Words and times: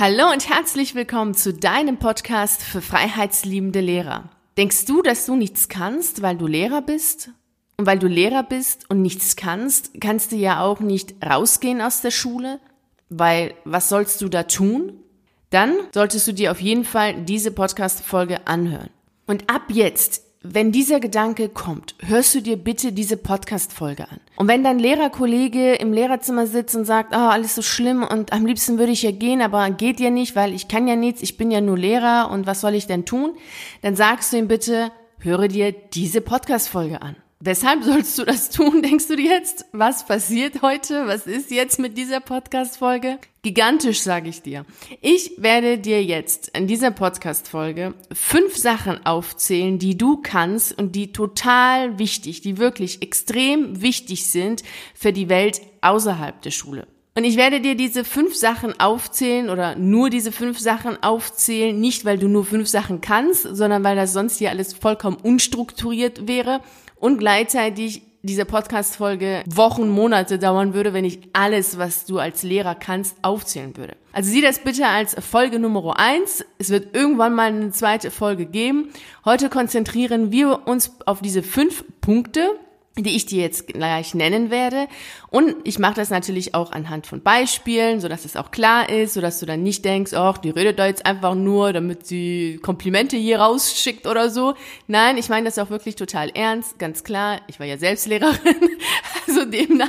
Hallo 0.00 0.30
und 0.30 0.48
herzlich 0.48 0.94
willkommen 0.94 1.34
zu 1.34 1.52
deinem 1.52 1.98
Podcast 1.98 2.62
für 2.62 2.80
freiheitsliebende 2.80 3.80
Lehrer. 3.80 4.30
Denkst 4.56 4.84
du, 4.84 5.02
dass 5.02 5.26
du 5.26 5.34
nichts 5.34 5.68
kannst, 5.68 6.22
weil 6.22 6.36
du 6.36 6.46
Lehrer 6.46 6.82
bist? 6.82 7.30
Und 7.78 7.86
weil 7.86 7.98
du 7.98 8.06
Lehrer 8.06 8.44
bist 8.44 8.88
und 8.88 9.02
nichts 9.02 9.34
kannst, 9.34 10.00
kannst 10.00 10.30
du 10.30 10.36
ja 10.36 10.62
auch 10.62 10.78
nicht 10.78 11.16
rausgehen 11.26 11.80
aus 11.80 12.00
der 12.00 12.12
Schule, 12.12 12.60
weil 13.08 13.54
was 13.64 13.88
sollst 13.88 14.20
du 14.20 14.28
da 14.28 14.44
tun? 14.44 15.00
Dann 15.50 15.74
solltest 15.92 16.28
du 16.28 16.32
dir 16.32 16.52
auf 16.52 16.60
jeden 16.60 16.84
Fall 16.84 17.24
diese 17.24 17.50
Podcast-Folge 17.50 18.46
anhören. 18.46 18.90
Und 19.26 19.50
ab 19.50 19.62
jetzt 19.66 20.27
wenn 20.42 20.70
dieser 20.70 21.00
Gedanke 21.00 21.48
kommt, 21.48 21.96
hörst 22.00 22.34
du 22.34 22.40
dir 22.40 22.56
bitte 22.56 22.92
diese 22.92 23.16
Podcast-Folge 23.16 24.08
an. 24.08 24.20
Und 24.36 24.46
wenn 24.46 24.62
dein 24.62 24.78
Lehrerkollege 24.78 25.74
im 25.74 25.92
Lehrerzimmer 25.92 26.46
sitzt 26.46 26.76
und 26.76 26.84
sagt, 26.84 27.12
oh, 27.12 27.18
alles 27.18 27.56
so 27.56 27.62
schlimm 27.62 28.04
und 28.04 28.32
am 28.32 28.46
liebsten 28.46 28.78
würde 28.78 28.92
ich 28.92 29.02
ja 29.02 29.10
gehen, 29.10 29.42
aber 29.42 29.68
geht 29.70 29.98
ja 29.98 30.10
nicht, 30.10 30.36
weil 30.36 30.54
ich 30.54 30.68
kann 30.68 30.86
ja 30.86 30.94
nichts, 30.94 31.22
ich 31.22 31.36
bin 31.38 31.50
ja 31.50 31.60
nur 31.60 31.76
Lehrer 31.76 32.30
und 32.30 32.46
was 32.46 32.60
soll 32.60 32.74
ich 32.74 32.86
denn 32.86 33.04
tun? 33.04 33.34
Dann 33.82 33.96
sagst 33.96 34.32
du 34.32 34.36
ihm 34.36 34.46
bitte, 34.46 34.92
höre 35.18 35.48
dir 35.48 35.72
diese 35.72 36.20
Podcast-Folge 36.20 37.02
an. 37.02 37.16
Weshalb 37.40 37.84
sollst 37.84 38.18
du 38.18 38.24
das 38.24 38.50
tun, 38.50 38.82
denkst 38.82 39.06
du 39.06 39.14
dir 39.14 39.30
jetzt? 39.30 39.66
Was 39.70 40.04
passiert 40.04 40.60
heute? 40.60 41.06
Was 41.06 41.28
ist 41.28 41.52
jetzt 41.52 41.78
mit 41.78 41.96
dieser 41.96 42.18
Podcast-Folge? 42.18 43.18
Gigantisch, 43.42 44.00
sage 44.00 44.28
ich 44.28 44.42
dir. 44.42 44.66
Ich 45.02 45.34
werde 45.38 45.78
dir 45.78 46.02
jetzt 46.02 46.48
in 46.48 46.66
dieser 46.66 46.90
Podcast-Folge 46.90 47.94
fünf 48.12 48.56
Sachen 48.56 49.06
aufzählen, 49.06 49.78
die 49.78 49.96
du 49.96 50.16
kannst 50.16 50.76
und 50.76 50.96
die 50.96 51.12
total 51.12 52.00
wichtig, 52.00 52.40
die 52.40 52.58
wirklich 52.58 53.02
extrem 53.02 53.82
wichtig 53.82 54.26
sind 54.26 54.64
für 54.92 55.12
die 55.12 55.28
Welt 55.28 55.60
außerhalb 55.80 56.42
der 56.42 56.50
Schule. 56.50 56.88
Und 57.14 57.22
ich 57.22 57.36
werde 57.36 57.60
dir 57.60 57.76
diese 57.76 58.04
fünf 58.04 58.34
Sachen 58.34 58.78
aufzählen 58.80 59.48
oder 59.48 59.76
nur 59.76 60.10
diese 60.10 60.32
fünf 60.32 60.58
Sachen 60.58 61.00
aufzählen, 61.04 61.78
nicht 61.78 62.04
weil 62.04 62.18
du 62.18 62.26
nur 62.26 62.44
fünf 62.44 62.68
Sachen 62.68 63.00
kannst, 63.00 63.42
sondern 63.42 63.84
weil 63.84 63.96
das 63.96 64.12
sonst 64.12 64.38
hier 64.38 64.50
alles 64.50 64.72
vollkommen 64.72 65.16
unstrukturiert 65.16 66.26
wäre 66.26 66.60
und 67.00 67.18
gleichzeitig 67.18 68.02
diese 68.22 68.44
Podcast-Folge 68.44 69.44
Wochen, 69.46 69.88
Monate 69.88 70.38
dauern 70.38 70.74
würde, 70.74 70.92
wenn 70.92 71.04
ich 71.04 71.20
alles, 71.32 71.78
was 71.78 72.04
du 72.04 72.18
als 72.18 72.42
Lehrer 72.42 72.74
kannst, 72.74 73.16
aufzählen 73.22 73.76
würde. 73.76 73.96
Also 74.12 74.30
sieh 74.30 74.42
das 74.42 74.58
bitte 74.58 74.86
als 74.86 75.14
Folge 75.24 75.58
Nummer 75.58 75.98
eins. 75.98 76.44
Es 76.58 76.70
wird 76.70 76.96
irgendwann 76.96 77.34
mal 77.34 77.48
eine 77.48 77.70
zweite 77.70 78.10
Folge 78.10 78.46
geben. 78.46 78.88
Heute 79.24 79.48
konzentrieren 79.48 80.32
wir 80.32 80.66
uns 80.66 80.96
auf 81.06 81.20
diese 81.22 81.42
fünf 81.42 81.84
Punkte, 82.00 82.50
die 83.02 83.16
ich 83.16 83.26
dir 83.26 83.42
jetzt 83.42 83.66
gleich 83.68 84.14
nennen 84.14 84.50
werde. 84.50 84.88
Und 85.30 85.56
ich 85.64 85.78
mache 85.78 85.94
das 85.94 86.10
natürlich 86.10 86.54
auch 86.54 86.72
anhand 86.72 87.06
von 87.06 87.22
Beispielen, 87.22 88.00
so 88.00 88.08
dass 88.08 88.24
es 88.24 88.36
auch 88.36 88.50
klar 88.50 88.88
ist, 88.88 89.14
so 89.14 89.20
dass 89.20 89.40
du 89.40 89.46
dann 89.46 89.62
nicht 89.62 89.84
denkst, 89.84 90.14
ach, 90.14 90.38
die 90.38 90.50
redet 90.50 90.78
da 90.78 90.86
jetzt 90.86 91.04
einfach 91.04 91.34
nur, 91.34 91.72
damit 91.72 92.06
sie 92.06 92.58
Komplimente 92.62 93.16
hier 93.16 93.40
rausschickt 93.40 94.06
oder 94.06 94.30
so. 94.30 94.54
Nein, 94.86 95.18
ich 95.18 95.28
meine 95.28 95.46
das 95.46 95.58
auch 95.58 95.70
wirklich 95.70 95.96
total 95.96 96.30
ernst, 96.30 96.78
ganz 96.78 97.04
klar. 97.04 97.40
Ich 97.48 97.60
war 97.60 97.66
ja 97.66 97.78
selbst 97.78 98.06
Lehrerin, 98.06 98.56
also 99.26 99.44
demnach 99.44 99.88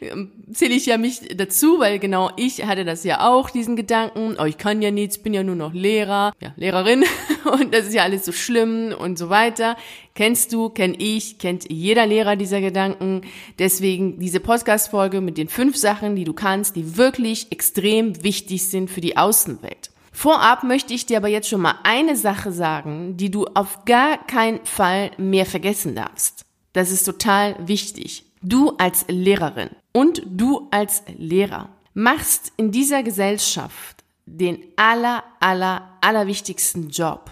ähm, 0.00 0.32
zähle 0.52 0.74
ich 0.74 0.86
ja 0.86 0.98
mich 0.98 1.20
dazu, 1.36 1.80
weil 1.80 1.98
genau 1.98 2.30
ich 2.36 2.64
hatte 2.64 2.84
das 2.84 3.04
ja 3.04 3.28
auch, 3.28 3.50
diesen 3.50 3.76
Gedanken, 3.76 4.36
oh, 4.38 4.44
ich 4.44 4.58
kann 4.58 4.82
ja 4.82 4.90
nichts, 4.90 5.18
bin 5.18 5.34
ja 5.34 5.42
nur 5.42 5.56
noch 5.56 5.72
Lehrer, 5.72 6.32
ja, 6.40 6.52
Lehrerin 6.56 7.04
und 7.52 7.74
das 7.74 7.86
ist 7.86 7.94
ja 7.94 8.02
alles 8.02 8.24
so 8.24 8.32
schlimm 8.32 8.94
und 8.98 9.18
so 9.18 9.30
weiter. 9.30 9.76
Kennst 10.14 10.52
du, 10.52 10.68
kenn 10.68 10.94
ich, 10.98 11.38
kennt 11.38 11.70
jeder 11.70 12.06
Lehrer 12.06 12.36
dieser 12.36 12.60
Gedanken. 12.60 13.22
Deswegen 13.58 14.18
diese 14.18 14.40
Podcast-Folge 14.40 15.20
mit 15.20 15.38
den 15.38 15.48
fünf 15.48 15.76
Sachen, 15.76 16.16
die 16.16 16.24
du 16.24 16.32
kannst, 16.32 16.76
die 16.76 16.96
wirklich 16.96 17.50
extrem 17.52 18.22
wichtig 18.22 18.66
sind 18.68 18.90
für 18.90 19.00
die 19.00 19.16
Außenwelt. 19.16 19.90
Vorab 20.12 20.64
möchte 20.64 20.92
ich 20.92 21.06
dir 21.06 21.18
aber 21.18 21.28
jetzt 21.28 21.48
schon 21.48 21.60
mal 21.60 21.76
eine 21.84 22.16
Sache 22.16 22.52
sagen, 22.52 23.16
die 23.16 23.30
du 23.30 23.46
auf 23.54 23.84
gar 23.84 24.18
keinen 24.26 24.64
Fall 24.66 25.12
mehr 25.16 25.46
vergessen 25.46 25.94
darfst. 25.94 26.44
Das 26.72 26.90
ist 26.90 27.04
total 27.04 27.56
wichtig. 27.66 28.24
Du 28.42 28.70
als 28.78 29.04
Lehrerin 29.08 29.70
und 29.92 30.22
du 30.26 30.68
als 30.70 31.02
Lehrer 31.16 31.68
machst 31.94 32.52
in 32.56 32.70
dieser 32.70 33.02
Gesellschaft 33.02 33.99
den 34.26 34.58
aller, 34.76 35.24
aller, 35.40 35.98
allerwichtigsten 36.00 36.90
Job. 36.90 37.30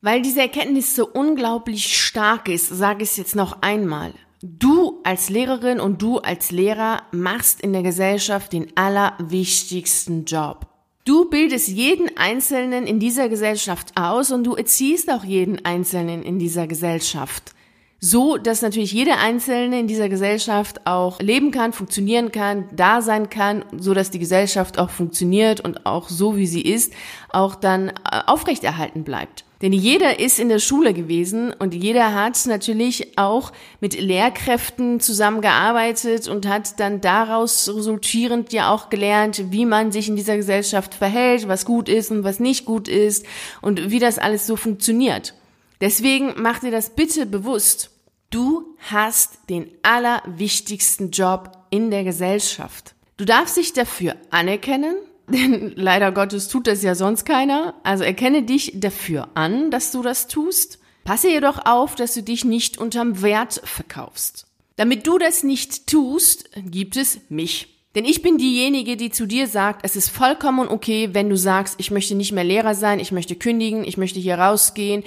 Weil 0.00 0.22
diese 0.22 0.40
Erkenntnis 0.40 0.94
so 0.94 1.08
unglaublich 1.08 1.98
stark 1.98 2.48
ist, 2.48 2.68
sage 2.68 3.02
ich 3.02 3.10
es 3.10 3.16
jetzt 3.16 3.36
noch 3.36 3.62
einmal. 3.62 4.14
Du 4.42 5.00
als 5.02 5.30
Lehrerin 5.30 5.80
und 5.80 6.00
du 6.00 6.18
als 6.18 6.52
Lehrer 6.52 7.02
machst 7.10 7.60
in 7.60 7.72
der 7.72 7.82
Gesellschaft 7.82 8.52
den 8.52 8.76
allerwichtigsten 8.76 10.24
Job. 10.24 10.66
Du 11.04 11.28
bildest 11.28 11.68
jeden 11.68 12.16
Einzelnen 12.16 12.86
in 12.86 13.00
dieser 13.00 13.28
Gesellschaft 13.28 13.96
aus 13.96 14.30
und 14.30 14.44
du 14.44 14.54
erziehst 14.54 15.10
auch 15.10 15.24
jeden 15.24 15.64
Einzelnen 15.64 16.22
in 16.22 16.38
dieser 16.38 16.66
Gesellschaft 16.66 17.54
so, 18.00 18.36
dass 18.36 18.62
natürlich 18.62 18.92
jeder 18.92 19.18
Einzelne 19.18 19.80
in 19.80 19.88
dieser 19.88 20.08
Gesellschaft 20.08 20.86
auch 20.86 21.18
leben 21.20 21.50
kann, 21.50 21.72
funktionieren 21.72 22.30
kann, 22.30 22.68
da 22.72 23.02
sein 23.02 23.28
kann, 23.28 23.64
so 23.76 23.92
dass 23.92 24.10
die 24.10 24.20
Gesellschaft 24.20 24.78
auch 24.78 24.90
funktioniert 24.90 25.60
und 25.60 25.84
auch 25.84 26.08
so 26.08 26.36
wie 26.36 26.46
sie 26.46 26.62
ist, 26.62 26.92
auch 27.30 27.56
dann 27.56 27.88
äh, 27.88 27.92
aufrechterhalten 28.26 29.02
bleibt. 29.02 29.44
Denn 29.62 29.72
jeder 29.72 30.20
ist 30.20 30.38
in 30.38 30.48
der 30.48 30.60
Schule 30.60 30.94
gewesen 30.94 31.52
und 31.52 31.74
jeder 31.74 32.14
hat 32.14 32.38
natürlich 32.46 33.18
auch 33.18 33.50
mit 33.80 34.00
Lehrkräften 34.00 35.00
zusammengearbeitet 35.00 36.28
und 36.28 36.46
hat 36.46 36.78
dann 36.78 37.00
daraus 37.00 37.68
resultierend 37.68 38.52
ja 38.52 38.72
auch 38.72 38.88
gelernt, 38.88 39.50
wie 39.50 39.66
man 39.66 39.90
sich 39.90 40.08
in 40.08 40.14
dieser 40.14 40.36
Gesellschaft 40.36 40.94
verhält, 40.94 41.48
was 41.48 41.64
gut 41.64 41.88
ist 41.88 42.12
und 42.12 42.22
was 42.22 42.38
nicht 42.38 42.66
gut 42.66 42.86
ist 42.86 43.26
und 43.60 43.90
wie 43.90 43.98
das 43.98 44.20
alles 44.20 44.46
so 44.46 44.54
funktioniert. 44.54 45.34
Deswegen 45.80 46.34
mach 46.36 46.60
dir 46.60 46.70
das 46.70 46.90
bitte 46.90 47.26
bewusst. 47.26 47.90
Du 48.30 48.76
hast 48.90 49.38
den 49.48 49.70
allerwichtigsten 49.82 51.10
Job 51.10 51.52
in 51.70 51.90
der 51.90 52.04
Gesellschaft. 52.04 52.94
Du 53.16 53.24
darfst 53.24 53.56
dich 53.56 53.72
dafür 53.72 54.16
anerkennen, 54.30 54.96
denn 55.28 55.72
leider 55.76 56.12
Gottes 56.12 56.48
tut 56.48 56.66
das 56.66 56.82
ja 56.82 56.94
sonst 56.94 57.24
keiner. 57.24 57.74
Also 57.82 58.04
erkenne 58.04 58.42
dich 58.42 58.72
dafür 58.74 59.28
an, 59.34 59.70
dass 59.70 59.92
du 59.92 60.02
das 60.02 60.28
tust. 60.28 60.78
Passe 61.04 61.28
jedoch 61.28 61.64
auf, 61.64 61.94
dass 61.94 62.14
du 62.14 62.22
dich 62.22 62.44
nicht 62.44 62.76
unterm 62.76 63.22
Wert 63.22 63.62
verkaufst. 63.64 64.46
Damit 64.76 65.06
du 65.06 65.18
das 65.18 65.42
nicht 65.42 65.86
tust, 65.86 66.50
gibt 66.54 66.96
es 66.96 67.20
mich. 67.30 67.77
Denn 67.98 68.04
ich 68.04 68.22
bin 68.22 68.38
diejenige, 68.38 68.96
die 68.96 69.10
zu 69.10 69.26
dir 69.26 69.48
sagt, 69.48 69.80
es 69.84 69.96
ist 69.96 70.08
vollkommen 70.08 70.68
okay, 70.68 71.08
wenn 71.14 71.28
du 71.28 71.36
sagst, 71.36 71.74
ich 71.78 71.90
möchte 71.90 72.14
nicht 72.14 72.30
mehr 72.30 72.44
Lehrer 72.44 72.76
sein, 72.76 73.00
ich 73.00 73.10
möchte 73.10 73.34
kündigen, 73.34 73.82
ich 73.82 73.96
möchte 73.96 74.20
hier 74.20 74.38
rausgehen, 74.38 75.02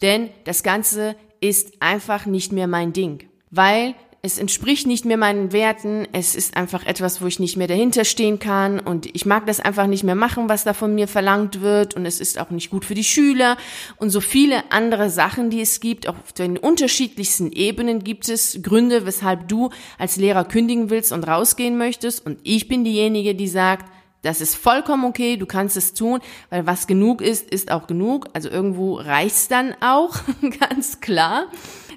denn 0.00 0.28
das 0.44 0.62
Ganze 0.62 1.16
ist 1.40 1.72
einfach 1.80 2.24
nicht 2.24 2.52
mehr 2.52 2.68
mein 2.68 2.92
Ding, 2.92 3.28
weil 3.50 3.96
es 4.26 4.38
entspricht 4.38 4.86
nicht 4.86 5.04
mehr 5.04 5.16
meinen 5.16 5.52
Werten, 5.52 6.06
es 6.12 6.34
ist 6.34 6.56
einfach 6.56 6.84
etwas, 6.84 7.22
wo 7.22 7.26
ich 7.26 7.38
nicht 7.38 7.56
mehr 7.56 7.68
dahinter 7.68 8.04
stehen 8.04 8.38
kann. 8.38 8.80
Und 8.80 9.06
ich 9.14 9.24
mag 9.24 9.46
das 9.46 9.60
einfach 9.60 9.86
nicht 9.86 10.04
mehr 10.04 10.14
machen, 10.14 10.48
was 10.48 10.64
da 10.64 10.74
von 10.74 10.94
mir 10.94 11.08
verlangt 11.08 11.62
wird. 11.62 11.94
Und 11.94 12.04
es 12.04 12.20
ist 12.20 12.38
auch 12.38 12.50
nicht 12.50 12.70
gut 12.70 12.84
für 12.84 12.94
die 12.94 13.04
Schüler. 13.04 13.56
Und 13.96 14.10
so 14.10 14.20
viele 14.20 14.70
andere 14.70 15.08
Sachen, 15.08 15.48
die 15.48 15.60
es 15.60 15.80
gibt, 15.80 16.08
auch 16.08 16.18
auf 16.18 16.32
den 16.32 16.58
unterschiedlichsten 16.58 17.52
Ebenen 17.52 18.04
gibt 18.04 18.28
es 18.28 18.58
Gründe, 18.62 19.06
weshalb 19.06 19.48
du 19.48 19.70
als 19.96 20.16
Lehrer 20.16 20.44
kündigen 20.44 20.90
willst 20.90 21.12
und 21.12 21.26
rausgehen 21.26 21.78
möchtest. 21.78 22.26
Und 22.26 22.38
ich 22.42 22.68
bin 22.68 22.84
diejenige, 22.84 23.34
die 23.34 23.48
sagt, 23.48 23.86
das 24.22 24.40
ist 24.40 24.56
vollkommen 24.56 25.04
okay, 25.04 25.36
du 25.36 25.46
kannst 25.46 25.76
es 25.76 25.94
tun, 25.94 26.20
weil 26.50 26.66
was 26.66 26.86
genug 26.86 27.22
ist, 27.22 27.48
ist 27.50 27.70
auch 27.70 27.86
genug. 27.86 28.28
Also 28.32 28.48
irgendwo 28.48 28.96
reicht's 28.96 29.48
dann 29.48 29.74
auch, 29.80 30.16
ganz 30.60 31.00
klar. 31.00 31.46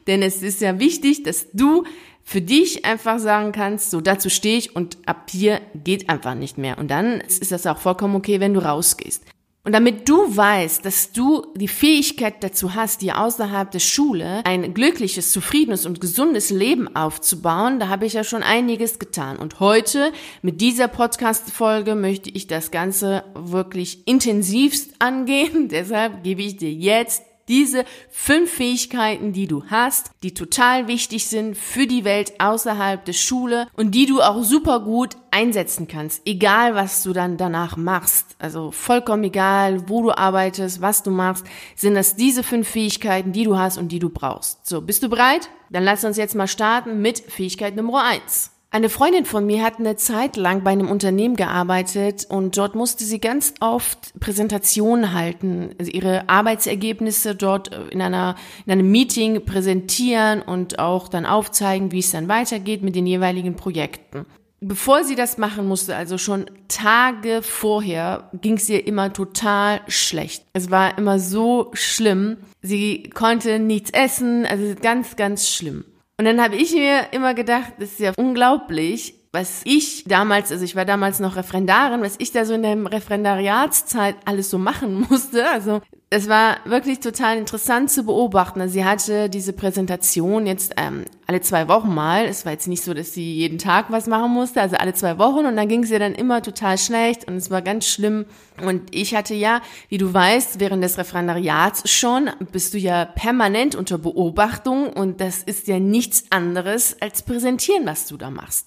Denn 0.08 0.22
es 0.22 0.42
ist 0.42 0.62
ja 0.62 0.80
wichtig, 0.80 1.24
dass 1.24 1.48
du 1.52 1.84
für 2.24 2.42
dich 2.42 2.86
einfach 2.86 3.18
sagen 3.18 3.52
kannst, 3.52 3.90
so 3.90 4.02
dazu 4.02 4.30
stehe 4.30 4.58
ich 4.58 4.76
und 4.76 4.98
ab 5.08 5.30
hier 5.32 5.62
geht 5.74 6.10
einfach 6.10 6.36
nicht 6.36 6.60
mehr. 6.60 6.78
Und 6.78 6.90
dann 6.92 7.22
ist 7.22 7.52
das 7.52 7.66
auch 7.66 7.80
vollkommen 7.80 8.16
okay, 8.16 8.40
wenn 8.40 8.54
du 8.54 8.64
rausgehst. 8.64 9.24
Und 9.70 9.74
damit 9.74 10.10
du 10.10 10.36
weißt, 10.36 10.84
dass 10.84 11.12
du 11.12 11.46
die 11.56 11.68
Fähigkeit 11.68 12.44
dazu 12.44 12.74
hast, 12.74 13.04
dir 13.04 13.20
außerhalb 13.20 13.70
der 13.70 13.78
Schule 13.78 14.44
ein 14.44 14.74
glückliches, 14.74 15.32
zufriedenes 15.32 15.86
und 15.86 16.02
gesundes 16.02 16.50
Leben 16.50 16.96
aufzubauen, 16.96 17.80
da 17.80 17.88
habe 17.88 18.08
ich 18.08 18.14
ja 18.14 18.24
schon 18.24 18.42
einiges 18.42 18.98
getan. 18.98 19.38
Und 19.38 19.60
heute 19.60 20.12
mit 20.42 20.60
dieser 20.60 20.88
Podcast-Folge 20.88 21.94
möchte 21.94 22.32
ich 22.32 22.48
das 22.48 22.72
Ganze 22.72 23.24
wirklich 23.36 24.08
intensivst 24.08 24.90
angehen. 24.98 25.68
Deshalb 25.72 26.24
gebe 26.24 26.42
ich 26.42 26.58
dir 26.58 26.72
jetzt 26.72 27.29
diese 27.50 27.84
fünf 28.10 28.52
Fähigkeiten, 28.52 29.34
die 29.34 29.48
du 29.48 29.66
hast, 29.66 30.12
die 30.24 30.34
total 30.34 30.88
wichtig 30.88 31.28
sind 31.28 31.58
für 31.58 31.88
die 31.88 32.06
Welt 32.06 32.40
außerhalb 32.40 33.04
der 33.04 33.14
Schule 33.14 33.68
und 33.76 33.92
die 33.92 34.06
du 34.06 34.22
auch 34.22 34.44
super 34.44 34.80
gut 34.80 35.18
einsetzen 35.32 35.88
kannst, 35.88 36.22
egal 36.26 36.76
was 36.76 37.04
du 37.04 37.12
dann 37.12 37.38
danach 37.38 37.76
machst. 37.76 38.36
Also 38.40 38.72
vollkommen 38.72 39.26
egal, 39.26 39.90
wo 39.90 40.04
du 40.04 40.12
arbeitest, 40.12 40.82
was 40.82 41.04
du 41.04 41.12
machst, 41.12 41.46
sind 41.76 41.96
das 41.96 42.16
diese 42.16 42.44
fünf 42.44 42.70
Fähigkeiten, 42.70 43.34
die 43.34 43.44
du 43.44 43.58
hast 43.58 43.78
und 43.78 43.92
die 43.92 44.00
du 44.00 44.10
brauchst. 44.10 44.66
So, 44.66 44.82
bist 44.82 45.04
du 45.04 45.10
bereit? 45.10 45.50
Dann 45.70 45.84
lass 45.84 46.04
uns 46.04 46.18
jetzt 46.18 46.36
mal 46.36 46.48
starten 46.48 47.02
mit 47.02 47.20
Fähigkeit 47.20 47.76
Nummer 47.76 48.04
eins. 48.04 48.52
Eine 48.72 48.90
Freundin 48.90 49.26
von 49.26 49.48
mir 49.48 49.64
hat 49.64 49.80
eine 49.80 49.96
Zeit 49.96 50.38
lang 50.38 50.64
bei 50.64 50.70
einem 50.70 50.92
Unternehmen 50.92 51.36
gearbeitet 51.36 52.28
und 52.30 52.56
dort 52.56 52.76
musste 52.76 53.04
sie 53.04 53.20
ganz 53.20 53.56
oft 53.62 54.14
Präsentationen 54.20 55.14
halten, 55.14 55.72
also 55.80 55.92
ihre 55.92 56.30
Arbeitsergebnisse 56.30 57.34
dort 57.34 57.74
in 57.90 58.00
einer 58.00 58.36
in 58.68 58.72
einem 58.72 58.92
Meeting 58.92 59.44
präsentieren 59.44 60.44
und 60.44 60.78
auch 60.78 61.08
dann 61.08 61.26
aufzeigen, 61.26 61.92
wie 61.92 62.00
es 62.00 62.12
dann 62.12 62.28
weitergeht 62.28 62.84
mit 62.84 62.96
den 62.96 63.08
jeweiligen 63.08 63.56
Projekten. 63.56 64.28
Bevor 64.62 65.04
sie 65.04 65.16
das 65.16 65.40
machen 65.40 65.68
musste, 65.68 65.96
also 65.96 66.20
schon 66.20 66.46
Tage 66.68 67.42
vorher, 67.42 68.30
ging 68.40 68.58
es 68.58 68.70
ihr 68.70 68.86
immer 68.86 69.12
total 69.14 69.82
schlecht. 69.88 70.46
Es 70.54 70.70
war 70.70 70.96
immer 70.98 71.18
so 71.18 71.72
schlimm. 71.74 72.38
Sie 72.62 73.10
konnte 73.10 73.58
nichts 73.58 73.90
essen, 73.92 74.46
also 74.46 74.76
ganz, 74.80 75.16
ganz 75.16 75.50
schlimm. 75.50 75.86
Und 76.20 76.26
dann 76.26 76.44
habe 76.44 76.58
ich 76.58 76.74
mir 76.74 77.14
immer 77.14 77.34
gedacht, 77.34 77.76
das 77.80 77.92
ist 77.92 78.02
ja 78.02 78.12
unglaublich, 78.18 79.14
was 79.32 79.62
ich 79.64 80.04
damals, 80.04 80.52
also 80.52 80.66
ich 80.66 80.76
war 80.76 80.84
damals 80.84 81.22
noch 81.22 81.38
Referendarin, 81.38 82.02
was 82.02 82.16
ich 82.18 82.34
da 82.34 82.44
so 82.44 82.56
in 82.56 82.62
der 82.62 82.76
Referendariatszeit 82.92 84.18
alles 84.26 84.50
so 84.50 84.58
machen 84.58 85.06
musste. 85.10 85.50
Also 85.50 85.80
es 86.12 86.28
war 86.28 86.58
wirklich 86.66 87.02
total 87.02 87.38
interessant 87.38 87.92
zu 87.92 88.04
beobachten. 88.04 88.60
Also 88.62 88.74
sie 88.74 88.86
hatte 88.86 89.30
diese 89.30 89.54
Präsentation 89.54 90.48
jetzt 90.48 90.74
ähm, 90.76 91.06
alle 91.28 91.42
zwei 91.42 91.68
Wochen 91.68 91.94
mal. 91.94 92.26
Es 92.26 92.46
war 92.46 92.52
jetzt 92.52 92.68
nicht 92.68 92.84
so, 92.84 92.96
dass 92.96 93.14
sie 93.14 93.36
jeden 93.36 93.60
Tag 93.60 93.92
was 93.92 94.08
machen 94.08 94.32
musste, 94.32 94.60
also 94.60 94.76
alle 94.78 94.96
zwei 94.96 95.20
Wochen. 95.20 95.46
Und 95.46 95.56
dann 95.56 95.68
ging 95.68 95.84
es 95.84 95.92
ihr 95.92 96.00
dann 96.00 96.16
immer 96.16 96.42
total 96.42 96.80
schlecht 96.80 97.28
und 97.28 97.36
es 97.36 97.52
war 97.52 97.62
ganz 97.62 97.86
schlimm. 97.86 98.26
Und 98.66 98.96
ich 98.96 99.14
hatte 99.14 99.36
ja, 99.36 99.62
wie 99.90 100.00
du 100.00 100.12
weißt, 100.12 100.60
während 100.60 100.84
des 100.84 100.98
Referendariats 100.98 101.88
schon, 101.88 102.32
bist 102.52 102.74
du 102.74 102.80
ja 102.80 103.06
permanent 103.06 103.76
unter 103.76 104.00
Beobachtung 104.00 104.92
und 104.92 105.22
das 105.22 105.44
ist 105.44 105.68
ja 105.68 105.80
nichts 105.80 106.24
anderes 106.32 107.00
als 107.02 107.22
präsentieren, 107.22 107.86
was 107.86 108.08
du 108.08 108.18
da 108.18 108.32
machst. 108.32 108.66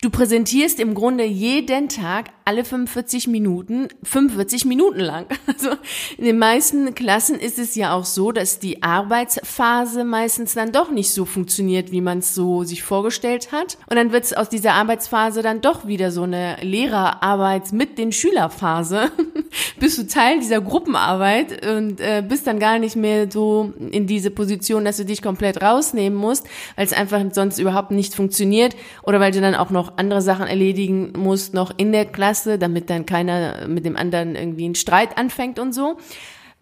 Du 0.00 0.10
präsentierst 0.10 0.78
im 0.78 0.94
Grunde 0.94 1.24
jeden 1.24 1.88
Tag 1.88 2.30
alle 2.44 2.64
45 2.64 3.26
Minuten, 3.26 3.88
45 4.04 4.64
Minuten 4.64 5.00
lang. 5.00 5.26
Also 5.48 5.70
in 6.18 6.24
den 6.24 6.38
meisten 6.38 6.94
Klassen 6.94 7.40
ist 7.40 7.58
es 7.58 7.74
ja 7.74 7.92
auch 7.92 8.04
so, 8.04 8.30
dass 8.30 8.60
die 8.60 8.82
Arbeitsphase 8.82 10.04
meistens 10.04 10.54
dann 10.54 10.70
doch 10.70 10.90
nicht 10.90 11.10
so 11.10 11.24
funktioniert, 11.24 11.90
wie 11.90 12.00
man 12.00 12.18
es 12.18 12.32
so 12.32 12.62
sich 12.62 12.84
vorgestellt 12.84 13.50
hat. 13.50 13.76
Und 13.90 13.96
dann 13.96 14.12
wird 14.12 14.24
es 14.24 14.34
aus 14.34 14.48
dieser 14.48 14.74
Arbeitsphase 14.74 15.42
dann 15.42 15.62
doch 15.62 15.88
wieder 15.88 16.12
so 16.12 16.22
eine 16.22 16.58
Lehrerarbeit 16.60 17.72
mit 17.72 17.98
den 17.98 18.12
Schülerphase. 18.12 19.10
bist 19.80 19.98
du 19.98 20.06
Teil 20.06 20.40
dieser 20.40 20.60
Gruppenarbeit 20.60 21.66
und 21.66 22.00
äh, 22.00 22.22
bist 22.26 22.46
dann 22.46 22.58
gar 22.58 22.78
nicht 22.78 22.96
mehr 22.96 23.30
so 23.30 23.72
in 23.90 24.06
diese 24.06 24.30
Position, 24.30 24.84
dass 24.84 24.96
du 24.96 25.04
dich 25.04 25.22
komplett 25.22 25.62
rausnehmen 25.62 26.18
musst, 26.18 26.46
weil 26.76 26.86
es 26.86 26.92
einfach 26.92 27.22
sonst 27.32 27.58
überhaupt 27.58 27.90
nicht 27.90 28.14
funktioniert 28.14 28.76
oder 29.02 29.20
weil 29.20 29.32
du 29.32 29.40
dann 29.40 29.54
auch 29.54 29.70
noch 29.70 29.96
andere 29.96 30.22
Sachen 30.22 30.46
erledigen 30.46 31.12
musst, 31.16 31.54
noch 31.54 31.72
in 31.76 31.92
der 31.92 32.06
Klasse, 32.06 32.58
damit 32.58 32.90
dann 32.90 33.06
keiner 33.06 33.66
mit 33.68 33.84
dem 33.84 33.96
anderen 33.96 34.36
irgendwie 34.36 34.64
einen 34.64 34.74
Streit 34.74 35.16
anfängt 35.18 35.58
und 35.58 35.72
so. 35.72 35.96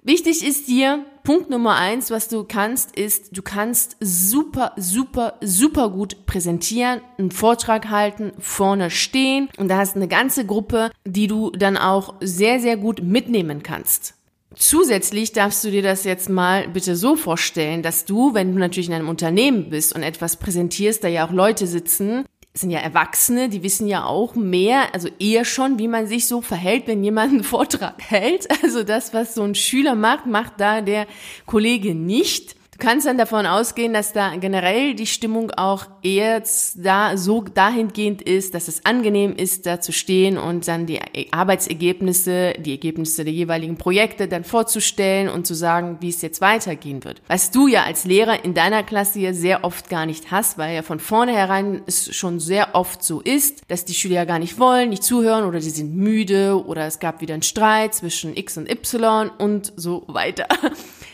Wichtig 0.03 0.47
ist 0.47 0.69
dir, 0.69 1.05
Punkt 1.27 1.51
Nummer 1.51 1.75
eins, 1.75 2.13
was 2.13 2.29
du 2.29 2.45
kannst, 2.45 2.97
ist, 2.97 3.37
du 3.37 3.43
kannst 3.43 3.97
super, 3.99 4.75
super, 4.77 5.35
super 5.41 5.91
gut 5.91 6.25
präsentieren, 6.25 7.01
einen 7.19 7.33
Vortrag 7.33 7.91
halten, 7.91 8.31
vorne 8.39 8.93
stehen 8.93 9.49
und 9.59 9.67
da 9.67 9.79
hast 9.79 9.97
eine 9.97 10.07
ganze 10.07 10.47
Gruppe, 10.47 10.93
die 11.05 11.27
du 11.27 11.51
dann 11.51 11.77
auch 11.77 12.15
sehr, 12.21 12.61
sehr 12.61 12.77
gut 12.77 13.03
mitnehmen 13.03 13.65
kannst. 13.65 14.15
Zusätzlich 14.55 15.33
darfst 15.33 15.65
du 15.65 15.73
dir 15.73 15.83
das 15.83 16.05
jetzt 16.05 16.29
mal 16.29 16.69
bitte 16.69 16.95
so 16.95 17.17
vorstellen, 17.17 17.83
dass 17.83 18.05
du, 18.05 18.33
wenn 18.33 18.53
du 18.53 18.61
natürlich 18.61 18.87
in 18.87 18.95
einem 18.95 19.09
Unternehmen 19.09 19.69
bist 19.69 19.97
und 19.97 20.05
etwas 20.05 20.37
präsentierst, 20.37 21.03
da 21.03 21.09
ja 21.09 21.27
auch 21.27 21.33
Leute 21.33 21.67
sitzen, 21.67 22.25
sind 22.59 22.71
ja 22.71 22.81
Erwachsene, 22.81 23.49
die 23.49 23.63
wissen 23.63 23.87
ja 23.87 24.05
auch 24.05 24.35
mehr, 24.35 24.95
also 24.95 25.09
eher 25.19 25.45
schon, 25.45 25.79
wie 25.79 25.89
man 25.89 26.07
sich 26.07 26.27
so 26.27 26.41
verhält, 26.41 26.87
wenn 26.87 27.05
jemand 27.05 27.33
einen 27.33 27.45
Vortrag 27.45 28.01
hält. 28.03 28.49
Also 28.63 28.83
das, 28.83 29.15
was 29.15 29.35
so 29.35 29.43
ein 29.43 29.55
Schüler 29.55 29.95
macht, 29.95 30.27
macht 30.27 30.55
da 30.59 30.81
der 30.81 31.07
Kollege 31.45 31.95
nicht. 31.95 32.56
Du 32.79 32.87
kannst 32.87 33.07
dann 33.07 33.17
davon 33.17 33.47
ausgehen, 33.47 33.95
dass 33.95 34.13
da 34.13 34.37
generell 34.37 34.95
die 34.95 35.07
Stimmung 35.07 35.51
auch 35.51 35.87
eher 36.03 36.43
da 36.75 37.17
so 37.17 37.41
dahingehend 37.41 38.21
ist, 38.21 38.53
dass 38.55 38.69
es 38.69 38.85
angenehm 38.85 39.35
ist, 39.35 39.65
da 39.65 39.81
zu 39.81 39.93
stehen 39.93 40.37
und 40.37 40.69
dann 40.69 40.85
die 40.85 41.01
Arbeitsergebnisse, 41.33 42.53
die 42.59 42.73
Ergebnisse 42.73 43.25
der 43.25 43.33
jeweiligen 43.33 43.79
Projekte 43.79 44.29
dann 44.29 44.45
vorzustellen 44.45 45.31
und 45.31 45.47
zu 45.47 45.55
sagen, 45.55 45.97
wie 46.01 46.11
es 46.11 46.21
jetzt 46.21 46.43
weitergehen 46.43 47.03
wird. 47.03 47.23
Was 47.29 47.51
du 47.51 47.67
ja 47.67 47.85
als 47.85 48.05
Lehrer 48.05 48.45
in 48.45 48.53
deiner 48.53 48.83
Klasse 48.83 49.21
ja 49.21 49.33
sehr 49.33 49.65
oft 49.65 49.89
gar 49.89 50.05
nicht 50.05 50.31
hast, 50.31 50.59
weil 50.59 50.75
ja 50.75 50.83
von 50.83 51.01
vornherein 51.01 51.81
es 51.87 52.15
schon 52.15 52.41
sehr 52.41 52.75
oft 52.75 53.03
so 53.03 53.23
ist, 53.23 53.63
dass 53.69 53.87
die 53.87 53.95
Schüler 53.95 54.17
ja 54.17 54.25
gar 54.27 54.39
nicht 54.39 54.59
wollen, 54.59 54.91
nicht 54.91 55.03
zuhören 55.03 55.45
oder 55.45 55.63
sie 55.63 55.71
sind 55.71 55.97
müde 55.97 56.63
oder 56.67 56.87
es 56.87 56.99
gab 56.99 57.23
wieder 57.23 57.33
einen 57.33 57.43
Streit 57.43 57.95
zwischen 57.95 58.37
X 58.37 58.59
und 58.59 58.71
Y 58.71 59.31
und 59.39 59.73
so 59.77 60.05
weiter. 60.09 60.47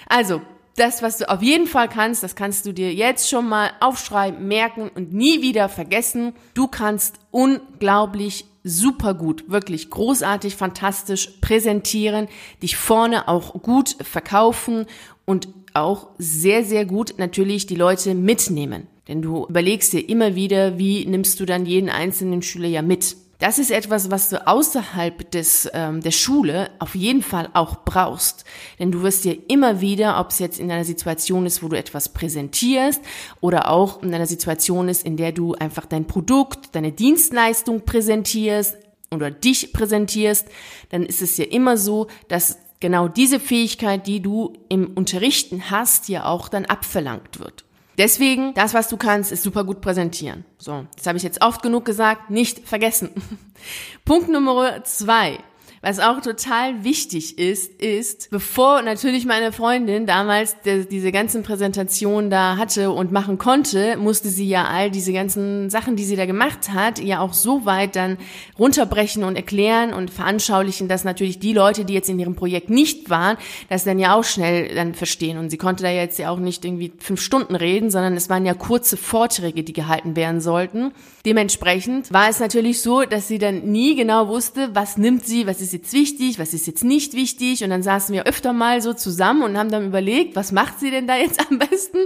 Also, 0.09 0.43
das, 0.76 1.02
was 1.02 1.19
du 1.19 1.28
auf 1.28 1.42
jeden 1.42 1.66
Fall 1.66 1.88
kannst, 1.88 2.22
das 2.22 2.34
kannst 2.34 2.66
du 2.66 2.72
dir 2.72 2.92
jetzt 2.94 3.28
schon 3.28 3.48
mal 3.48 3.70
aufschreiben, 3.80 4.46
merken 4.46 4.90
und 4.94 5.12
nie 5.12 5.42
wieder 5.42 5.69
vergessen. 5.69 6.34
Du 6.54 6.66
kannst 6.66 7.16
unglaublich 7.30 8.46
super 8.64 9.14
gut, 9.14 9.50
wirklich 9.50 9.90
großartig, 9.90 10.56
fantastisch 10.56 11.28
präsentieren, 11.40 12.28
dich 12.62 12.76
vorne 12.76 13.28
auch 13.28 13.54
gut 13.62 13.96
verkaufen 14.00 14.86
und 15.24 15.48
auch 15.74 16.08
sehr, 16.19 16.64
sehr 16.64 16.84
gut 16.84 17.14
natürlich 17.18 17.66
die 17.66 17.75
Leute 17.75 18.14
mitnehmen. 18.14 18.86
Denn 19.08 19.20
du 19.20 19.46
überlegst 19.48 19.92
dir 19.92 20.08
immer 20.08 20.36
wieder, 20.36 20.78
wie 20.78 21.04
nimmst 21.06 21.40
du 21.40 21.44
dann 21.44 21.66
jeden 21.66 21.90
einzelnen 21.90 22.42
Schüler 22.42 22.68
ja 22.68 22.82
mit. 22.82 23.16
Das 23.42 23.58
ist 23.58 23.72
etwas, 23.72 24.08
was 24.08 24.28
du 24.28 24.46
außerhalb 24.46 25.28
des, 25.32 25.68
ähm, 25.74 26.00
der 26.00 26.12
Schule 26.12 26.70
auf 26.78 26.94
jeden 26.94 27.22
Fall 27.22 27.50
auch 27.54 27.78
brauchst. 27.84 28.44
Denn 28.78 28.92
du 28.92 29.02
wirst 29.02 29.24
dir 29.24 29.36
immer 29.50 29.80
wieder, 29.80 30.20
ob 30.20 30.30
es 30.30 30.38
jetzt 30.38 30.60
in 30.60 30.70
einer 30.70 30.84
Situation 30.84 31.44
ist, 31.44 31.60
wo 31.60 31.66
du 31.66 31.76
etwas 31.76 32.10
präsentierst 32.10 33.02
oder 33.40 33.68
auch 33.68 34.00
in 34.00 34.14
einer 34.14 34.28
Situation 34.28 34.88
ist, 34.88 35.04
in 35.04 35.16
der 35.16 35.32
du 35.32 35.54
einfach 35.54 35.86
dein 35.86 36.06
Produkt, 36.06 36.76
deine 36.76 36.92
Dienstleistung 36.92 37.84
präsentierst 37.84 38.76
oder 39.10 39.32
dich 39.32 39.72
präsentierst, 39.72 40.46
dann 40.90 41.04
ist 41.04 41.20
es 41.20 41.36
ja 41.36 41.46
immer 41.46 41.76
so, 41.76 42.06
dass 42.28 42.58
genau 42.78 43.08
diese 43.08 43.40
Fähigkeit, 43.40 44.06
die 44.06 44.22
du 44.22 44.52
im 44.68 44.92
Unterrichten 44.94 45.68
hast, 45.68 46.08
ja 46.08 46.26
auch 46.26 46.48
dann 46.48 46.64
abverlangt 46.64 47.40
wird. 47.40 47.64
Deswegen, 47.98 48.54
das, 48.54 48.74
was 48.74 48.88
du 48.88 48.96
kannst, 48.96 49.32
ist 49.32 49.42
super 49.42 49.64
gut 49.64 49.80
präsentieren. 49.80 50.44
So, 50.58 50.86
das 50.96 51.06
habe 51.06 51.18
ich 51.18 51.24
jetzt 51.24 51.42
oft 51.42 51.62
genug 51.62 51.84
gesagt, 51.84 52.30
nicht 52.30 52.66
vergessen. 52.66 53.10
Punkt 54.04 54.28
Nummer 54.28 54.82
zwei. 54.84 55.38
Was 55.84 55.99
auch 55.99 56.20
total 56.20 56.84
wichtig 56.84 57.38
ist, 57.40 57.82
ist, 57.82 58.31
bevor 58.31 58.82
natürlich 58.82 59.26
meine 59.26 59.50
Freundin 59.50 60.06
damals 60.06 60.54
die, 60.64 60.87
diese 60.88 61.11
ganzen 61.11 61.42
Präsentationen 61.42 62.30
da 62.30 62.56
hatte 62.56 62.92
und 62.92 63.11
machen 63.11 63.37
konnte, 63.37 63.97
musste 63.97 64.28
sie 64.28 64.47
ja 64.47 64.68
all 64.68 64.92
diese 64.92 65.12
ganzen 65.12 65.71
Sachen, 65.71 65.97
die 65.97 66.04
sie 66.04 66.14
da 66.14 66.25
gemacht 66.25 66.71
hat, 66.73 67.00
ja 67.00 67.18
auch 67.18 67.33
so 67.33 67.64
weit 67.64 67.97
dann 67.97 68.16
runterbrechen 68.61 69.25
und 69.25 69.35
erklären 69.35 69.92
und 69.92 70.11
veranschaulichen, 70.11 70.87
dass 70.87 71.02
natürlich 71.02 71.40
die 71.40 71.52
Leute, 71.52 71.85
die 71.85 71.95
jetzt 71.95 72.09
in 72.09 72.21
ihrem 72.21 72.37
Projekt 72.37 72.71
nicht 72.71 73.11
waren, 73.11 73.37
das 73.68 73.83
dann 73.83 73.99
ja 73.99 74.14
auch 74.14 74.23
schnell 74.23 74.73
dann 74.76 74.95
verstehen. 74.95 75.37
Und 75.37 75.50
sie 75.50 75.59
konnte 75.59 75.83
da 75.83 75.90
jetzt 75.90 76.16
ja 76.16 76.30
auch 76.30 76.38
nicht 76.38 76.64
irgendwie 76.64 76.92
fünf 77.00 77.21
Stunden 77.21 77.56
reden, 77.56 77.90
sondern 77.90 78.16
es 78.16 78.30
waren 78.30 78.47
ja 78.47 78.54
kurze 78.54 78.97
Vorträge, 78.97 79.64
die 79.64 79.73
gehalten 79.73 80.14
werden 80.14 80.40
sollten. 80.40 80.92
Dementsprechend 81.26 82.12
war 82.12 82.28
es 82.28 82.38
natürlich 82.38 82.80
so, 82.83 83.02
dass 83.02 83.26
sie 83.26 83.38
dann 83.38 83.73
nie 83.73 83.97
genau 83.97 84.28
wusste, 84.28 84.71
was 84.75 84.97
nimmt 84.97 85.26
sie, 85.26 85.45
was 85.45 85.61
ist 85.61 85.72
ist 85.73 85.81
jetzt 85.81 85.93
wichtig, 85.93 86.38
was 86.38 86.55
ist 86.55 86.67
jetzt 86.67 86.85
nicht 86.85 87.14
wichtig. 87.14 87.64
Und 87.64 87.71
dann 87.71 87.83
saßen 87.83 88.14
wir 88.14 88.26
öfter 88.26 88.52
mal 88.52 88.83
so 88.83 88.93
zusammen 88.93 89.43
und 89.43 89.57
haben 89.57 89.71
dann 89.71 89.87
überlegt, 89.87 90.37
was 90.37 90.52
macht 90.52 90.81
sie 90.81 90.91
denn 90.91 91.07
da 91.07 91.17
jetzt 91.17 91.41
am 91.50 91.59
besten? 91.59 91.99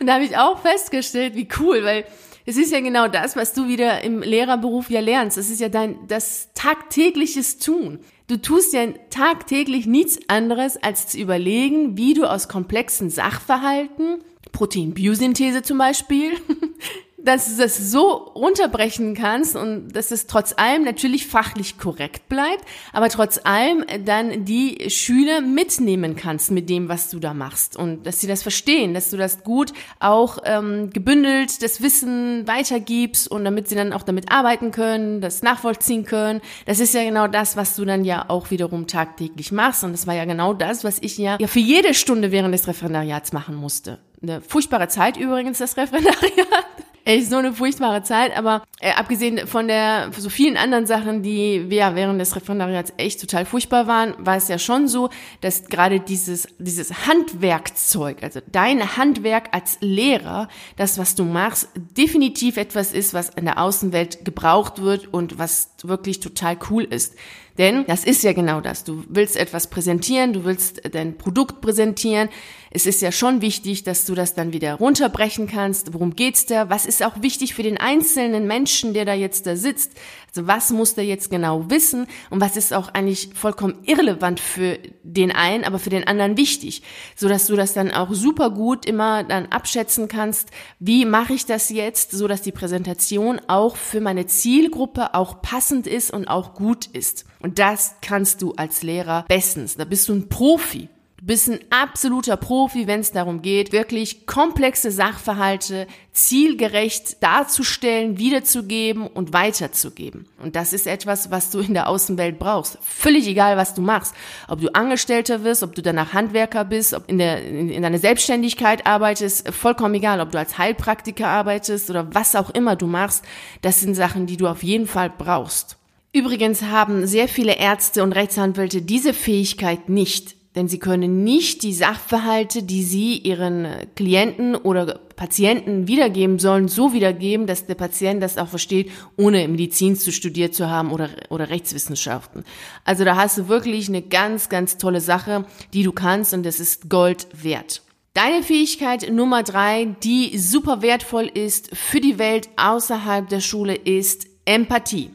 Und 0.00 0.06
da 0.06 0.14
habe 0.14 0.24
ich 0.24 0.36
auch 0.36 0.60
festgestellt, 0.60 1.34
wie 1.34 1.48
cool, 1.58 1.84
weil 1.84 2.04
es 2.46 2.56
ist 2.56 2.72
ja 2.72 2.80
genau 2.80 3.08
das, 3.08 3.36
was 3.36 3.54
du 3.54 3.68
wieder 3.68 4.02
im 4.02 4.20
Lehrerberuf 4.20 4.90
ja 4.90 5.00
lernst. 5.00 5.38
Es 5.38 5.50
ist 5.50 5.60
ja 5.60 5.70
dein, 5.70 6.06
das 6.08 6.50
tagtägliches 6.54 7.58
Tun. 7.58 8.00
Du 8.26 8.40
tust 8.40 8.74
ja 8.74 8.86
tagtäglich 9.10 9.86
nichts 9.86 10.18
anderes, 10.28 10.76
als 10.76 11.08
zu 11.08 11.18
überlegen, 11.18 11.96
wie 11.96 12.14
du 12.14 12.24
aus 12.30 12.48
komplexen 12.48 13.08
Sachverhalten, 13.10 14.22
Proteinbiosynthese 14.52 15.62
zum 15.62 15.78
Beispiel, 15.78 16.32
dass 17.24 17.56
du 17.56 17.62
das 17.62 17.90
so 17.90 18.08
runterbrechen 18.34 19.14
kannst 19.14 19.56
und 19.56 19.88
dass 19.92 20.10
es 20.10 20.26
trotz 20.26 20.54
allem 20.56 20.84
natürlich 20.84 21.26
fachlich 21.26 21.78
korrekt 21.78 22.28
bleibt, 22.28 22.64
aber 22.92 23.08
trotz 23.08 23.40
allem 23.44 23.84
dann 24.04 24.44
die 24.44 24.90
Schüler 24.90 25.40
mitnehmen 25.40 26.16
kannst 26.16 26.50
mit 26.50 26.68
dem, 26.68 26.88
was 26.88 27.10
du 27.10 27.18
da 27.18 27.34
machst 27.34 27.76
und 27.76 28.06
dass 28.06 28.20
sie 28.20 28.26
das 28.26 28.42
verstehen, 28.42 28.94
dass 28.94 29.10
du 29.10 29.16
das 29.16 29.42
gut 29.42 29.72
auch 30.00 30.38
ähm, 30.44 30.90
gebündelt 30.90 31.62
das 31.62 31.82
Wissen 31.82 32.46
weitergibst 32.46 33.30
und 33.30 33.44
damit 33.44 33.68
sie 33.68 33.74
dann 33.74 33.92
auch 33.92 34.02
damit 34.02 34.30
arbeiten 34.30 34.70
können, 34.70 35.20
das 35.20 35.42
nachvollziehen 35.42 36.04
können. 36.04 36.40
Das 36.66 36.80
ist 36.80 36.94
ja 36.94 37.04
genau 37.04 37.26
das, 37.26 37.56
was 37.56 37.76
du 37.76 37.84
dann 37.84 38.04
ja 38.04 38.26
auch 38.28 38.50
wiederum 38.50 38.86
tagtäglich 38.86 39.52
machst 39.52 39.84
und 39.84 39.92
das 39.92 40.06
war 40.06 40.14
ja 40.14 40.24
genau 40.24 40.52
das, 40.52 40.84
was 40.84 40.98
ich 41.00 41.18
ja, 41.18 41.38
ja 41.40 41.46
für 41.46 41.60
jede 41.60 41.94
Stunde 41.94 42.32
während 42.32 42.54
des 42.54 42.68
Referendariats 42.68 43.32
machen 43.32 43.54
musste. 43.54 43.98
Eine 44.22 44.40
furchtbare 44.40 44.88
Zeit 44.88 45.16
übrigens, 45.16 45.58
das 45.58 45.76
Referendariat. 45.76 46.64
Echt 47.04 47.30
so 47.30 47.36
eine 47.36 47.52
furchtbare 47.52 48.02
Zeit, 48.02 48.36
aber 48.36 48.62
äh, 48.80 48.92
abgesehen 48.92 49.46
von 49.46 49.68
der 49.68 50.10
so 50.16 50.30
vielen 50.30 50.56
anderen 50.56 50.86
Sachen, 50.86 51.22
die 51.22 51.66
ja 51.70 51.94
während 51.94 52.20
des 52.20 52.34
Referendariats 52.34 52.92
echt 52.96 53.20
total 53.20 53.44
furchtbar 53.44 53.86
waren, 53.86 54.14
war 54.18 54.36
es 54.36 54.48
ja 54.48 54.58
schon 54.58 54.88
so, 54.88 55.10
dass 55.40 55.66
gerade 55.66 56.00
dieses 56.00 56.48
dieses 56.58 57.06
Handwerkzeug, 57.06 58.22
also 58.22 58.40
dein 58.50 58.96
Handwerk 58.96 59.48
als 59.52 59.78
Lehrer, 59.80 60.48
das 60.76 60.98
was 60.98 61.14
du 61.14 61.24
machst, 61.24 61.68
definitiv 61.74 62.56
etwas 62.56 62.92
ist, 62.92 63.14
was 63.14 63.30
in 63.30 63.44
der 63.44 63.58
Außenwelt 63.58 64.24
gebraucht 64.24 64.80
wird 64.80 65.12
und 65.12 65.38
was 65.38 65.70
wirklich 65.82 66.20
total 66.20 66.56
cool 66.70 66.84
ist. 66.84 67.14
Denn 67.56 67.84
das 67.86 68.04
ist 68.04 68.24
ja 68.24 68.32
genau 68.32 68.60
das. 68.60 68.82
Du 68.82 69.04
willst 69.08 69.36
etwas 69.36 69.68
präsentieren, 69.68 70.32
du 70.32 70.44
willst 70.44 70.82
dein 70.92 71.16
Produkt 71.16 71.60
präsentieren. 71.60 72.28
Es 72.70 72.86
ist 72.86 73.00
ja 73.00 73.12
schon 73.12 73.40
wichtig, 73.40 73.84
dass 73.84 74.04
du 74.04 74.16
das 74.16 74.34
dann 74.34 74.52
wieder 74.52 74.74
runterbrechen 74.74 75.46
kannst. 75.46 75.94
Worum 75.94 76.16
geht's 76.16 76.46
da? 76.46 76.68
Was 76.68 76.84
ist 76.84 77.04
auch 77.04 77.22
wichtig 77.22 77.54
für 77.54 77.62
den 77.62 77.78
einzelnen 77.78 78.48
Menschen, 78.48 78.92
der 78.92 79.04
da 79.04 79.14
jetzt 79.14 79.46
da 79.46 79.54
sitzt? 79.54 79.92
Also 80.26 80.48
was 80.48 80.70
muss 80.70 80.96
der 80.96 81.04
jetzt 81.04 81.30
genau 81.30 81.70
wissen? 81.70 82.08
Und 82.30 82.40
was 82.40 82.56
ist 82.56 82.74
auch 82.74 82.88
eigentlich 82.88 83.30
vollkommen 83.34 83.78
irrelevant 83.84 84.40
für 84.40 84.80
den 85.04 85.30
einen, 85.30 85.62
aber 85.62 85.78
für 85.78 85.90
den 85.90 86.08
anderen 86.08 86.36
wichtig? 86.36 86.82
So 87.14 87.28
dass 87.28 87.46
du 87.46 87.54
das 87.54 87.72
dann 87.72 87.92
auch 87.92 88.12
super 88.12 88.50
gut 88.50 88.84
immer 88.84 89.22
dann 89.22 89.46
abschätzen 89.46 90.08
kannst. 90.08 90.50
Wie 90.80 91.04
mache 91.04 91.34
ich 91.34 91.46
das 91.46 91.70
jetzt, 91.70 92.10
so 92.10 92.26
dass 92.26 92.42
die 92.42 92.50
Präsentation 92.50 93.40
auch 93.46 93.76
für 93.76 94.00
meine 94.00 94.26
Zielgruppe 94.26 95.14
auch 95.14 95.40
passend 95.40 95.86
ist 95.86 96.10
und 96.10 96.26
auch 96.26 96.54
gut 96.54 96.86
ist? 96.86 97.24
Und 97.44 97.58
das 97.58 97.96
kannst 98.00 98.40
du 98.40 98.54
als 98.54 98.82
Lehrer 98.82 99.26
bestens. 99.28 99.76
Da 99.76 99.84
bist 99.84 100.08
du 100.08 100.14
ein 100.14 100.30
Profi. 100.30 100.88
Du 101.18 101.26
bist 101.26 101.50
ein 101.50 101.58
absoluter 101.68 102.38
Profi, 102.38 102.86
wenn 102.86 103.00
es 103.00 103.12
darum 103.12 103.42
geht, 103.42 103.70
wirklich 103.70 104.26
komplexe 104.26 104.90
Sachverhalte 104.90 105.86
zielgerecht 106.12 107.22
darzustellen, 107.22 108.16
wiederzugeben 108.16 109.06
und 109.06 109.34
weiterzugeben. 109.34 110.26
Und 110.42 110.56
das 110.56 110.72
ist 110.72 110.86
etwas, 110.86 111.30
was 111.30 111.50
du 111.50 111.58
in 111.58 111.74
der 111.74 111.90
Außenwelt 111.90 112.38
brauchst. 112.38 112.78
Völlig 112.80 113.26
egal, 113.26 113.58
was 113.58 113.74
du 113.74 113.82
machst. 113.82 114.14
Ob 114.48 114.62
du 114.62 114.74
Angestellter 114.74 115.44
wirst, 115.44 115.62
ob 115.62 115.74
du 115.74 115.82
danach 115.82 116.14
Handwerker 116.14 116.64
bist, 116.64 116.94
ob 116.94 117.10
in, 117.10 117.18
der, 117.18 117.44
in, 117.44 117.68
in 117.68 117.82
deiner 117.82 117.98
Selbstständigkeit 117.98 118.86
arbeitest, 118.86 119.52
vollkommen 119.52 119.96
egal, 119.96 120.22
ob 120.22 120.32
du 120.32 120.38
als 120.38 120.56
Heilpraktiker 120.56 121.28
arbeitest 121.28 121.90
oder 121.90 122.14
was 122.14 122.36
auch 122.36 122.48
immer 122.48 122.74
du 122.74 122.86
machst. 122.86 123.22
Das 123.60 123.80
sind 123.80 123.94
Sachen, 123.94 124.24
die 124.24 124.38
du 124.38 124.46
auf 124.46 124.62
jeden 124.62 124.86
Fall 124.86 125.10
brauchst. 125.10 125.76
Übrigens 126.14 126.62
haben 126.62 127.08
sehr 127.08 127.26
viele 127.26 127.56
Ärzte 127.56 128.04
und 128.04 128.12
Rechtsanwälte 128.12 128.82
diese 128.82 129.12
Fähigkeit 129.12 129.88
nicht. 129.88 130.36
Denn 130.54 130.68
sie 130.68 130.78
können 130.78 131.24
nicht 131.24 131.64
die 131.64 131.74
Sachverhalte, 131.74 132.62
die 132.62 132.84
sie 132.84 133.18
ihren 133.18 133.66
Klienten 133.96 134.54
oder 134.54 135.00
Patienten 135.16 135.88
wiedergeben 135.88 136.38
sollen, 136.38 136.68
so 136.68 136.92
wiedergeben, 136.92 137.48
dass 137.48 137.66
der 137.66 137.74
Patient 137.74 138.22
das 138.22 138.38
auch 138.38 138.46
versteht, 138.46 138.92
ohne 139.16 139.48
Medizin 139.48 139.96
zu 139.96 140.12
studiert 140.12 140.54
zu 140.54 140.70
haben 140.70 140.92
oder, 140.92 141.10
oder 141.30 141.50
Rechtswissenschaften. 141.50 142.44
Also 142.84 143.04
da 143.04 143.16
hast 143.16 143.36
du 143.36 143.48
wirklich 143.48 143.88
eine 143.88 144.02
ganz, 144.02 144.48
ganz 144.48 144.78
tolle 144.78 145.00
Sache, 145.00 145.44
die 145.72 145.82
du 145.82 145.90
kannst 145.90 146.32
und 146.32 146.46
das 146.46 146.60
ist 146.60 146.88
Gold 146.88 147.26
wert. 147.32 147.82
Deine 148.12 148.44
Fähigkeit 148.44 149.10
Nummer 149.10 149.42
drei, 149.42 149.96
die 150.04 150.38
super 150.38 150.80
wertvoll 150.80 151.26
ist 151.26 151.76
für 151.76 152.00
die 152.00 152.20
Welt 152.20 152.48
außerhalb 152.56 153.28
der 153.28 153.40
Schule, 153.40 153.74
ist 153.74 154.28
Empathie. 154.44 155.10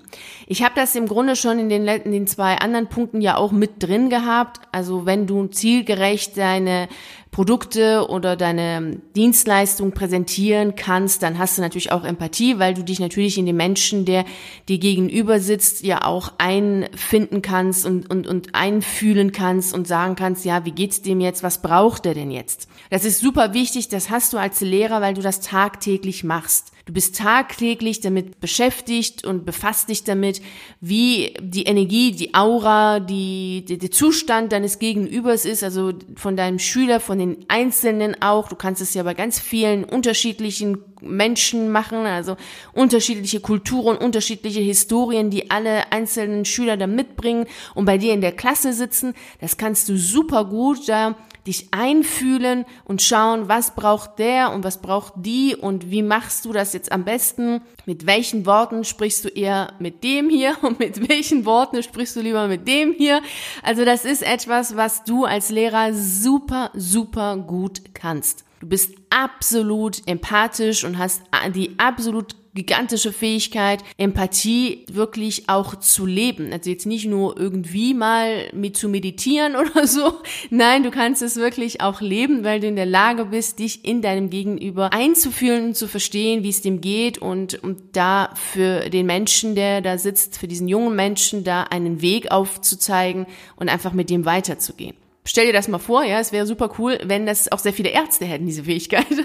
Ich 0.51 0.63
habe 0.63 0.73
das 0.75 0.95
im 0.95 1.07
Grunde 1.07 1.35
schon 1.35 1.59
in 1.59 1.69
den, 1.69 1.87
in 1.87 2.11
den 2.11 2.25
zwei 2.25 2.55
anderen 2.55 2.87
Punkten 2.87 3.21
ja 3.21 3.37
auch 3.37 3.51
mit 3.51 3.83
drin 3.83 4.09
gehabt. 4.09 4.59
Also 4.71 5.05
wenn 5.05 5.27
du 5.27 5.45
zielgerecht 5.45 6.35
deine 6.37 6.87
Produkte 7.29 8.07
oder 8.09 8.35
deine 8.35 8.99
Dienstleistung 9.15 9.91
präsentieren 9.91 10.75
kannst, 10.75 11.21
dann 11.21 11.37
hast 11.37 11.59
du 11.59 11.61
natürlich 11.61 11.91
auch 11.91 12.03
Empathie, 12.03 12.57
weil 12.57 12.73
du 12.73 12.83
dich 12.83 12.99
natürlich 12.99 13.37
in 13.37 13.45
den 13.45 13.57
Menschen, 13.57 14.05
der 14.05 14.25
dir 14.67 14.79
gegenüber 14.79 15.39
sitzt, 15.39 15.83
ja 15.83 16.03
auch 16.03 16.33
einfinden 16.39 17.43
kannst 17.43 17.85
und, 17.85 18.09
und, 18.09 18.25
und 18.25 18.55
einfühlen 18.55 19.31
kannst 19.31 19.75
und 19.75 19.87
sagen 19.87 20.15
kannst, 20.15 20.45
ja, 20.45 20.65
wie 20.65 20.71
geht's 20.71 21.03
dem 21.03 21.21
jetzt? 21.21 21.43
Was 21.43 21.61
braucht 21.61 22.07
er 22.07 22.15
denn 22.15 22.31
jetzt? 22.31 22.67
Das 22.89 23.05
ist 23.05 23.21
super 23.21 23.53
wichtig. 23.53 23.89
Das 23.89 24.09
hast 24.09 24.33
du 24.33 24.39
als 24.39 24.61
Lehrer, 24.61 24.99
weil 24.99 25.13
du 25.13 25.21
das 25.21 25.41
tagtäglich 25.41 26.23
machst. 26.23 26.71
Du 26.89 26.93
bist 26.93 27.17
tagtäglich 27.17 27.99
damit 27.99 28.39
beschäftigt 28.39 29.23
und 29.23 29.45
befasst 29.45 29.89
dich 29.89 30.05
damit, 30.05 30.41
wie 30.81 31.35
die 31.39 31.65
Energie, 31.65 32.13
die 32.13 32.33
Aura, 32.33 32.99
die, 32.99 33.63
die, 33.63 33.77
der 33.77 33.91
Zustand 33.91 34.51
deines 34.51 34.79
Gegenübers 34.79 35.45
ist, 35.45 35.63
also 35.63 35.93
von 36.15 36.35
deinem 36.35 36.57
Schüler, 36.57 36.99
von 36.99 37.19
den 37.19 37.45
Einzelnen 37.47 38.19
auch. 38.23 38.49
Du 38.49 38.55
kannst 38.55 38.81
es 38.81 38.95
ja 38.95 39.03
bei 39.03 39.13
ganz 39.13 39.39
vielen 39.39 39.83
unterschiedlichen 39.83 40.88
Menschen 41.01 41.71
machen, 41.71 42.05
also 42.05 42.37
unterschiedliche 42.73 43.39
Kulturen, 43.39 43.97
unterschiedliche 43.97 44.61
Historien, 44.61 45.29
die 45.29 45.51
alle 45.51 45.91
einzelnen 45.91 46.45
Schüler 46.45 46.77
da 46.77 46.87
mitbringen 46.87 47.45
und 47.75 47.85
bei 47.85 47.97
dir 47.97 48.13
in 48.13 48.21
der 48.21 48.31
Klasse 48.31 48.73
sitzen. 48.73 49.13
Das 49.41 49.57
kannst 49.57 49.89
du 49.89 49.97
super 49.97 50.45
gut 50.45 50.87
da 50.87 51.15
dich 51.47 51.69
einfühlen 51.71 52.65
und 52.85 53.01
schauen, 53.01 53.47
was 53.47 53.73
braucht 53.75 54.19
der 54.19 54.51
und 54.51 54.63
was 54.63 54.81
braucht 54.81 55.13
die 55.17 55.55
und 55.55 55.89
wie 55.89 56.03
machst 56.03 56.45
du 56.45 56.53
das 56.53 56.73
jetzt 56.73 56.91
am 56.91 57.05
besten? 57.05 57.61
Mit 57.85 58.05
welchen 58.05 58.45
Worten 58.45 58.83
sprichst 58.83 59.25
du 59.25 59.29
eher 59.29 59.73
mit 59.79 60.03
dem 60.03 60.29
hier 60.29 60.57
und 60.61 60.79
mit 60.79 61.09
welchen 61.09 61.45
Worten 61.45 61.81
sprichst 61.81 62.15
du 62.15 62.21
lieber 62.21 62.47
mit 62.47 62.67
dem 62.67 62.93
hier? 62.93 63.21
Also 63.63 63.83
das 63.83 64.05
ist 64.05 64.21
etwas, 64.21 64.75
was 64.75 65.03
du 65.03 65.25
als 65.25 65.49
Lehrer 65.49 65.93
super, 65.93 66.71
super 66.75 67.37
gut 67.37 67.81
kannst. 67.93 68.45
Du 68.59 68.67
bist 68.67 68.93
absolut 69.09 70.01
empathisch 70.05 70.83
und 70.83 70.97
hast 70.97 71.21
die 71.55 71.75
absolut 71.77 72.35
gigantische 72.53 73.13
Fähigkeit, 73.13 73.83
Empathie 73.97 74.85
wirklich 74.91 75.47
auch 75.47 75.75
zu 75.75 76.05
leben. 76.05 76.51
Also 76.51 76.69
jetzt 76.69 76.85
nicht 76.85 77.05
nur 77.05 77.39
irgendwie 77.39 77.93
mal 77.93 78.49
mit 78.53 78.75
zu 78.75 78.89
meditieren 78.89 79.55
oder 79.55 79.87
so. 79.87 80.13
Nein, 80.49 80.83
du 80.83 80.91
kannst 80.91 81.21
es 81.21 81.37
wirklich 81.37 81.79
auch 81.81 82.01
leben, 82.01 82.43
weil 82.43 82.59
du 82.59 82.67
in 82.67 82.75
der 82.75 82.85
Lage 82.85 83.25
bist, 83.25 83.59
dich 83.59 83.85
in 83.85 84.01
deinem 84.01 84.29
Gegenüber 84.29 84.91
einzufühlen 84.91 85.67
und 85.67 85.75
zu 85.75 85.87
verstehen, 85.87 86.43
wie 86.43 86.49
es 86.49 86.61
dem 86.61 86.81
geht 86.81 87.17
und, 87.17 87.63
und 87.63 87.95
da 87.95 88.33
für 88.35 88.89
den 88.89 89.05
Menschen, 89.05 89.55
der 89.55 89.81
da 89.81 89.97
sitzt, 89.97 90.37
für 90.37 90.47
diesen 90.47 90.67
jungen 90.67 90.95
Menschen 90.95 91.43
da 91.43 91.63
einen 91.63 92.01
Weg 92.01 92.31
aufzuzeigen 92.31 93.25
und 93.55 93.69
einfach 93.69 93.93
mit 93.93 94.09
dem 94.09 94.25
weiterzugehen. 94.25 94.95
Stell 95.25 95.45
dir 95.45 95.53
das 95.53 95.67
mal 95.67 95.79
vor, 95.79 96.03
ja, 96.03 96.19
es 96.19 96.31
wäre 96.31 96.45
super 96.45 96.71
cool, 96.79 96.99
wenn 97.03 97.25
das 97.25 97.51
auch 97.51 97.59
sehr 97.59 97.73
viele 97.73 97.89
Ärzte 97.89 98.25
hätten, 98.25 98.45
diese 98.45 98.63
Fähigkeit. 98.63 99.05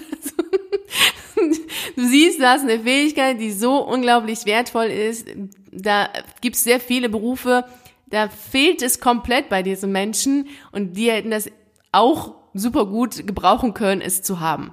du 1.96 2.06
siehst, 2.06 2.40
du 2.40 2.48
hast 2.48 2.62
eine 2.62 2.80
Fähigkeit, 2.80 3.40
die 3.40 3.52
so 3.52 3.78
unglaublich 3.78 4.44
wertvoll 4.44 4.86
ist. 4.86 5.28
Da 5.72 6.08
gibt 6.40 6.56
es 6.56 6.64
sehr 6.64 6.80
viele 6.80 7.08
Berufe, 7.08 7.64
da 8.06 8.28
fehlt 8.28 8.82
es 8.82 9.00
komplett 9.00 9.48
bei 9.48 9.62
diesen 9.62 9.92
Menschen 9.92 10.48
und 10.72 10.96
die 10.96 11.10
hätten 11.10 11.30
das 11.30 11.50
auch 11.90 12.34
super 12.54 12.86
gut 12.86 13.26
gebrauchen 13.26 13.74
können, 13.74 14.00
es 14.00 14.22
zu 14.22 14.40
haben. 14.40 14.72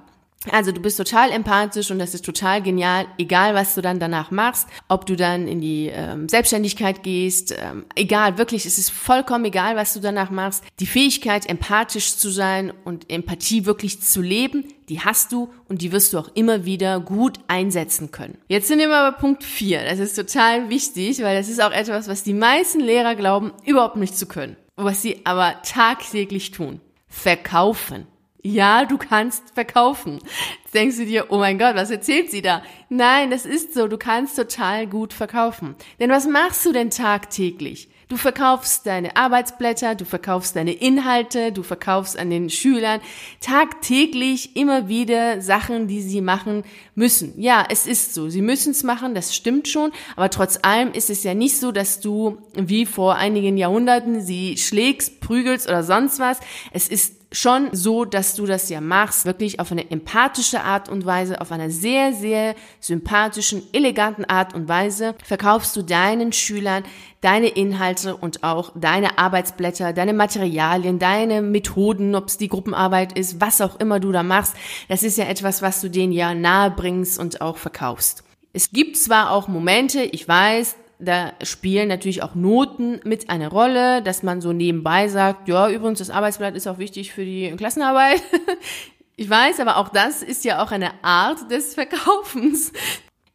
Also 0.50 0.72
du 0.72 0.80
bist 0.80 0.96
total 0.96 1.30
empathisch 1.30 1.90
und 1.90 1.98
das 1.98 2.14
ist 2.14 2.24
total 2.24 2.62
genial, 2.62 3.06
egal 3.18 3.54
was 3.54 3.74
du 3.74 3.80
dann 3.80 4.00
danach 4.00 4.30
machst, 4.30 4.66
ob 4.88 5.06
du 5.06 5.14
dann 5.14 5.46
in 5.46 5.60
die 5.60 5.88
ähm, 5.92 6.28
Selbstständigkeit 6.28 7.02
gehst, 7.02 7.54
ähm, 7.56 7.84
egal, 7.94 8.38
wirklich, 8.38 8.66
es 8.66 8.78
ist 8.78 8.90
vollkommen 8.90 9.44
egal, 9.44 9.76
was 9.76 9.94
du 9.94 10.00
danach 10.00 10.30
machst. 10.30 10.64
Die 10.80 10.86
Fähigkeit, 10.86 11.48
empathisch 11.48 12.16
zu 12.16 12.30
sein 12.30 12.72
und 12.84 13.10
Empathie 13.10 13.66
wirklich 13.66 14.00
zu 14.02 14.20
leben, 14.20 14.64
die 14.88 15.00
hast 15.00 15.32
du 15.32 15.52
und 15.68 15.80
die 15.80 15.92
wirst 15.92 16.12
du 16.12 16.18
auch 16.18 16.30
immer 16.34 16.64
wieder 16.64 16.98
gut 17.00 17.38
einsetzen 17.46 18.10
können. 18.10 18.38
Jetzt 18.48 18.68
sind 18.68 18.80
wir 18.80 18.88
bei 18.88 19.10
Punkt 19.12 19.44
4. 19.44 19.84
Das 19.84 20.00
ist 20.00 20.16
total 20.16 20.68
wichtig, 20.70 21.22
weil 21.22 21.36
das 21.36 21.48
ist 21.48 21.62
auch 21.62 21.72
etwas, 21.72 22.08
was 22.08 22.24
die 22.24 22.34
meisten 22.34 22.80
Lehrer 22.80 23.14
glauben, 23.14 23.52
überhaupt 23.64 23.96
nicht 23.96 24.16
zu 24.18 24.26
können. 24.26 24.56
Was 24.76 25.02
sie 25.02 25.20
aber 25.24 25.62
tagtäglich 25.62 26.50
tun. 26.50 26.80
Verkaufen. 27.06 28.06
Ja, 28.44 28.84
du 28.86 28.98
kannst 28.98 29.54
verkaufen. 29.54 30.18
Jetzt 30.64 30.74
denkst 30.74 30.96
du 30.96 31.06
dir, 31.06 31.26
oh 31.28 31.38
mein 31.38 31.60
Gott, 31.60 31.76
was 31.76 31.92
erzählt 31.92 32.32
sie 32.32 32.42
da? 32.42 32.62
Nein, 32.88 33.30
das 33.30 33.46
ist 33.46 33.72
so, 33.72 33.86
du 33.86 33.96
kannst 33.96 34.36
total 34.36 34.88
gut 34.88 35.12
verkaufen. 35.12 35.76
Denn 36.00 36.10
was 36.10 36.26
machst 36.26 36.66
du 36.66 36.72
denn 36.72 36.90
tagtäglich? 36.90 37.88
Du 38.08 38.16
verkaufst 38.16 38.84
deine 38.84 39.16
Arbeitsblätter, 39.16 39.94
du 39.94 40.04
verkaufst 40.04 40.56
deine 40.56 40.72
Inhalte, 40.72 41.52
du 41.52 41.62
verkaufst 41.62 42.18
an 42.18 42.30
den 42.30 42.50
Schülern 42.50 43.00
tagtäglich 43.40 44.56
immer 44.56 44.88
wieder 44.88 45.40
Sachen, 45.40 45.86
die 45.86 46.02
sie 46.02 46.20
machen 46.20 46.64
müssen. 46.96 47.40
Ja, 47.40 47.64
es 47.70 47.86
ist 47.86 48.12
so. 48.12 48.28
Sie 48.28 48.42
müssen 48.42 48.72
es 48.72 48.82
machen, 48.82 49.14
das 49.14 49.36
stimmt 49.36 49.68
schon. 49.68 49.92
Aber 50.16 50.30
trotz 50.30 50.58
allem 50.62 50.92
ist 50.92 51.10
es 51.10 51.22
ja 51.22 51.32
nicht 51.32 51.56
so, 51.56 51.70
dass 51.70 52.00
du 52.00 52.38
wie 52.54 52.86
vor 52.86 53.14
einigen 53.14 53.56
Jahrhunderten 53.56 54.20
sie 54.20 54.58
schlägst, 54.58 55.20
prügelst 55.20 55.68
oder 55.68 55.84
sonst 55.84 56.18
was. 56.18 56.40
Es 56.72 56.88
ist 56.88 57.21
schon 57.32 57.68
so, 57.72 58.04
dass 58.04 58.34
du 58.34 58.46
das 58.46 58.68
ja 58.68 58.80
machst, 58.80 59.24
wirklich 59.24 59.58
auf 59.58 59.72
eine 59.72 59.90
empathische 59.90 60.62
Art 60.62 60.88
und 60.88 61.04
Weise, 61.06 61.40
auf 61.40 61.50
einer 61.50 61.70
sehr, 61.70 62.12
sehr 62.12 62.54
sympathischen, 62.80 63.62
eleganten 63.72 64.24
Art 64.24 64.54
und 64.54 64.68
Weise 64.68 65.14
verkaufst 65.24 65.74
du 65.76 65.82
deinen 65.82 66.32
Schülern 66.32 66.84
deine 67.22 67.48
Inhalte 67.48 68.16
und 68.16 68.42
auch 68.42 68.72
deine 68.74 69.16
Arbeitsblätter, 69.16 69.92
deine 69.92 70.12
Materialien, 70.12 70.98
deine 70.98 71.40
Methoden, 71.40 72.14
ob 72.14 72.26
es 72.26 72.36
die 72.36 72.48
Gruppenarbeit 72.48 73.16
ist, 73.16 73.40
was 73.40 73.60
auch 73.60 73.78
immer 73.80 74.00
du 74.00 74.12
da 74.12 74.22
machst. 74.22 74.54
Das 74.88 75.02
ist 75.02 75.16
ja 75.16 75.24
etwas, 75.24 75.62
was 75.62 75.80
du 75.80 75.88
denen 75.88 76.12
ja 76.12 76.34
nahe 76.34 76.70
bringst 76.70 77.18
und 77.18 77.40
auch 77.40 77.56
verkaufst. 77.56 78.24
Es 78.52 78.70
gibt 78.72 78.98
zwar 78.98 79.30
auch 79.30 79.48
Momente, 79.48 80.02
ich 80.02 80.28
weiß, 80.28 80.76
da 81.02 81.32
spielen 81.42 81.88
natürlich 81.88 82.22
auch 82.22 82.34
Noten 82.34 83.00
mit 83.04 83.28
eine 83.28 83.48
Rolle, 83.48 84.02
dass 84.02 84.22
man 84.22 84.40
so 84.40 84.52
nebenbei 84.52 85.08
sagt, 85.08 85.48
ja, 85.48 85.68
übrigens, 85.68 85.98
das 85.98 86.10
Arbeitsblatt 86.10 86.54
ist 86.54 86.66
auch 86.68 86.78
wichtig 86.78 87.12
für 87.12 87.24
die 87.24 87.52
Klassenarbeit. 87.56 88.22
Ich 89.14 89.28
weiß, 89.28 89.60
aber 89.60 89.76
auch 89.76 89.90
das 89.90 90.22
ist 90.22 90.42
ja 90.42 90.64
auch 90.64 90.72
eine 90.72 90.90
Art 91.04 91.50
des 91.50 91.74
Verkaufens. 91.74 92.72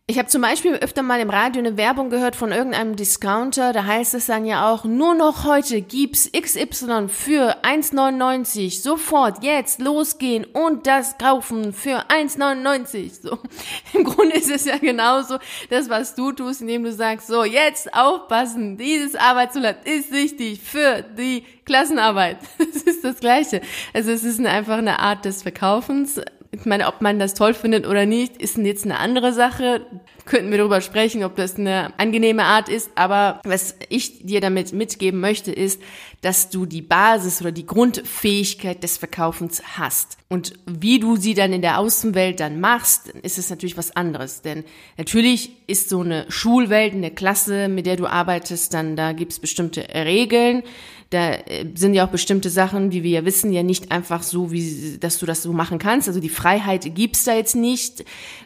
Ich 0.10 0.18
habe 0.18 0.30
zum 0.30 0.42
Beispiel 0.42 0.72
öfter 0.76 1.04
mal 1.04 1.20
im 1.20 1.30
Radio 1.30 1.60
eine 1.60 1.76
Werbung 1.76 2.10
gehört 2.10 2.38
von 2.38 2.54
irgendeinem 2.54 2.96
Discounter. 2.96 3.74
Da 3.74 3.84
heißt 3.84 4.14
es 4.14 4.28
dann 4.28 4.46
ja 4.46 4.72
auch, 4.72 4.86
nur 4.86 5.16
noch 5.16 5.44
heute 5.44 5.82
gibt's 5.82 6.32
XY 6.32 7.10
für 7.10 7.62
1,99. 7.66 8.82
Sofort, 8.82 9.44
jetzt 9.44 9.82
losgehen 9.82 10.46
und 10.46 10.88
das 10.88 11.18
kaufen 11.18 11.74
für 11.74 12.06
1,99. 12.10 13.22
So. 13.22 13.38
Im 13.94 14.06
Grunde 14.06 14.38
ist 14.38 14.50
es 14.50 14.64
ja 14.64 14.78
genauso 14.78 15.40
das, 15.70 15.90
was 15.90 16.16
du 16.16 16.32
tust, 16.32 16.62
indem 16.62 16.86
du 16.86 16.94
sagst, 16.94 17.28
so, 17.28 17.44
jetzt 17.44 17.94
aufpassen. 17.94 18.78
Dieses 18.78 19.18
Arbeitsblatt 19.18 19.86
ist 19.86 20.14
wichtig 20.14 20.62
für 20.62 21.02
die 21.02 21.44
Klassenarbeit. 21.66 22.38
Das 22.58 22.84
ist 22.84 23.04
das 23.04 23.20
Gleiche. 23.20 23.62
Also 23.94 24.12
es 24.12 24.24
ist 24.24 24.40
einfach 24.46 24.78
eine 24.78 25.00
Art 25.00 25.26
des 25.26 25.42
Verkaufens 25.42 26.22
ich 26.60 26.66
meine, 26.66 26.88
ob 26.88 27.02
man 27.02 27.20
das 27.20 27.34
toll 27.34 27.54
findet 27.54 27.88
oder 27.88 28.06
nicht, 28.06 28.38
ist 28.38 28.58
jetzt 28.58 28.86
eine 28.86 29.00
andere 29.00 29.34
Sache. 29.34 29.86
Könnten 30.28 30.52
wir 30.52 30.58
darüber 30.58 30.82
sprechen, 30.82 31.24
ob 31.24 31.36
das 31.38 31.56
eine 31.56 31.98
angenehme 31.98 32.44
Art 32.44 32.70
ist. 32.70 32.92
Aber 32.96 33.42
was 33.46 33.76
ich 33.90 34.26
dir 34.26 34.42
damit 34.42 34.74
mitgeben 34.74 35.20
möchte, 35.20 35.52
ist, 35.52 35.82
dass 36.22 36.50
du 36.50 36.66
die 36.66 36.82
Basis 36.82 37.42
oder 37.42 37.52
die 37.52 37.66
Grundfähigkeit 37.66 38.84
des 38.84 38.98
Verkaufens 38.98 39.64
hast. 39.78 40.18
Und 40.28 40.54
wie 40.66 41.00
du 41.00 41.16
sie 41.16 41.34
dann 41.34 41.54
in 41.54 41.62
der 41.62 41.80
Außenwelt 41.80 42.40
dann 42.40 42.60
machst, 42.60 43.10
ist 43.10 43.38
es 43.38 43.50
natürlich 43.50 43.78
was 43.78 43.96
anderes. 43.96 44.42
Denn 44.42 44.66
natürlich 44.98 45.52
ist 45.68 45.90
so 45.90 46.02
eine 46.02 46.26
Schulwelt, 46.30 46.94
eine 46.94 47.12
Klasse, 47.12 47.70
mit 47.70 47.86
der 47.86 47.96
du 47.96 48.06
arbeitest, 48.06 48.74
dann 48.74 48.96
da 48.96 49.14
gibt's 49.14 49.40
bestimmte 49.40 49.88
Regeln 49.94 50.64
da 51.10 51.34
äh, 51.34 51.66
sind 51.76 51.94
ja 51.94 52.06
auch 52.06 52.10
bestimmte 52.10 52.50
Sachen, 52.50 52.92
wie 52.92 53.04
wir 53.04 53.12
ja 53.12 53.26
wissen, 53.26 53.54
ja 53.54 53.64
nicht 53.64 53.92
einfach 53.92 54.24
so, 54.24 54.52
wie, 54.52 54.98
dass 55.00 55.20
du 55.20 55.26
das 55.26 55.42
so 55.44 55.54
machen 55.54 55.80
kannst. 55.80 56.08
Also 56.08 56.20
die 56.20 56.30
Freiheit 56.30 56.96
gibt's 56.96 57.24
da 57.24 57.34
jetzt 57.34 57.56
nicht. 57.56 58.04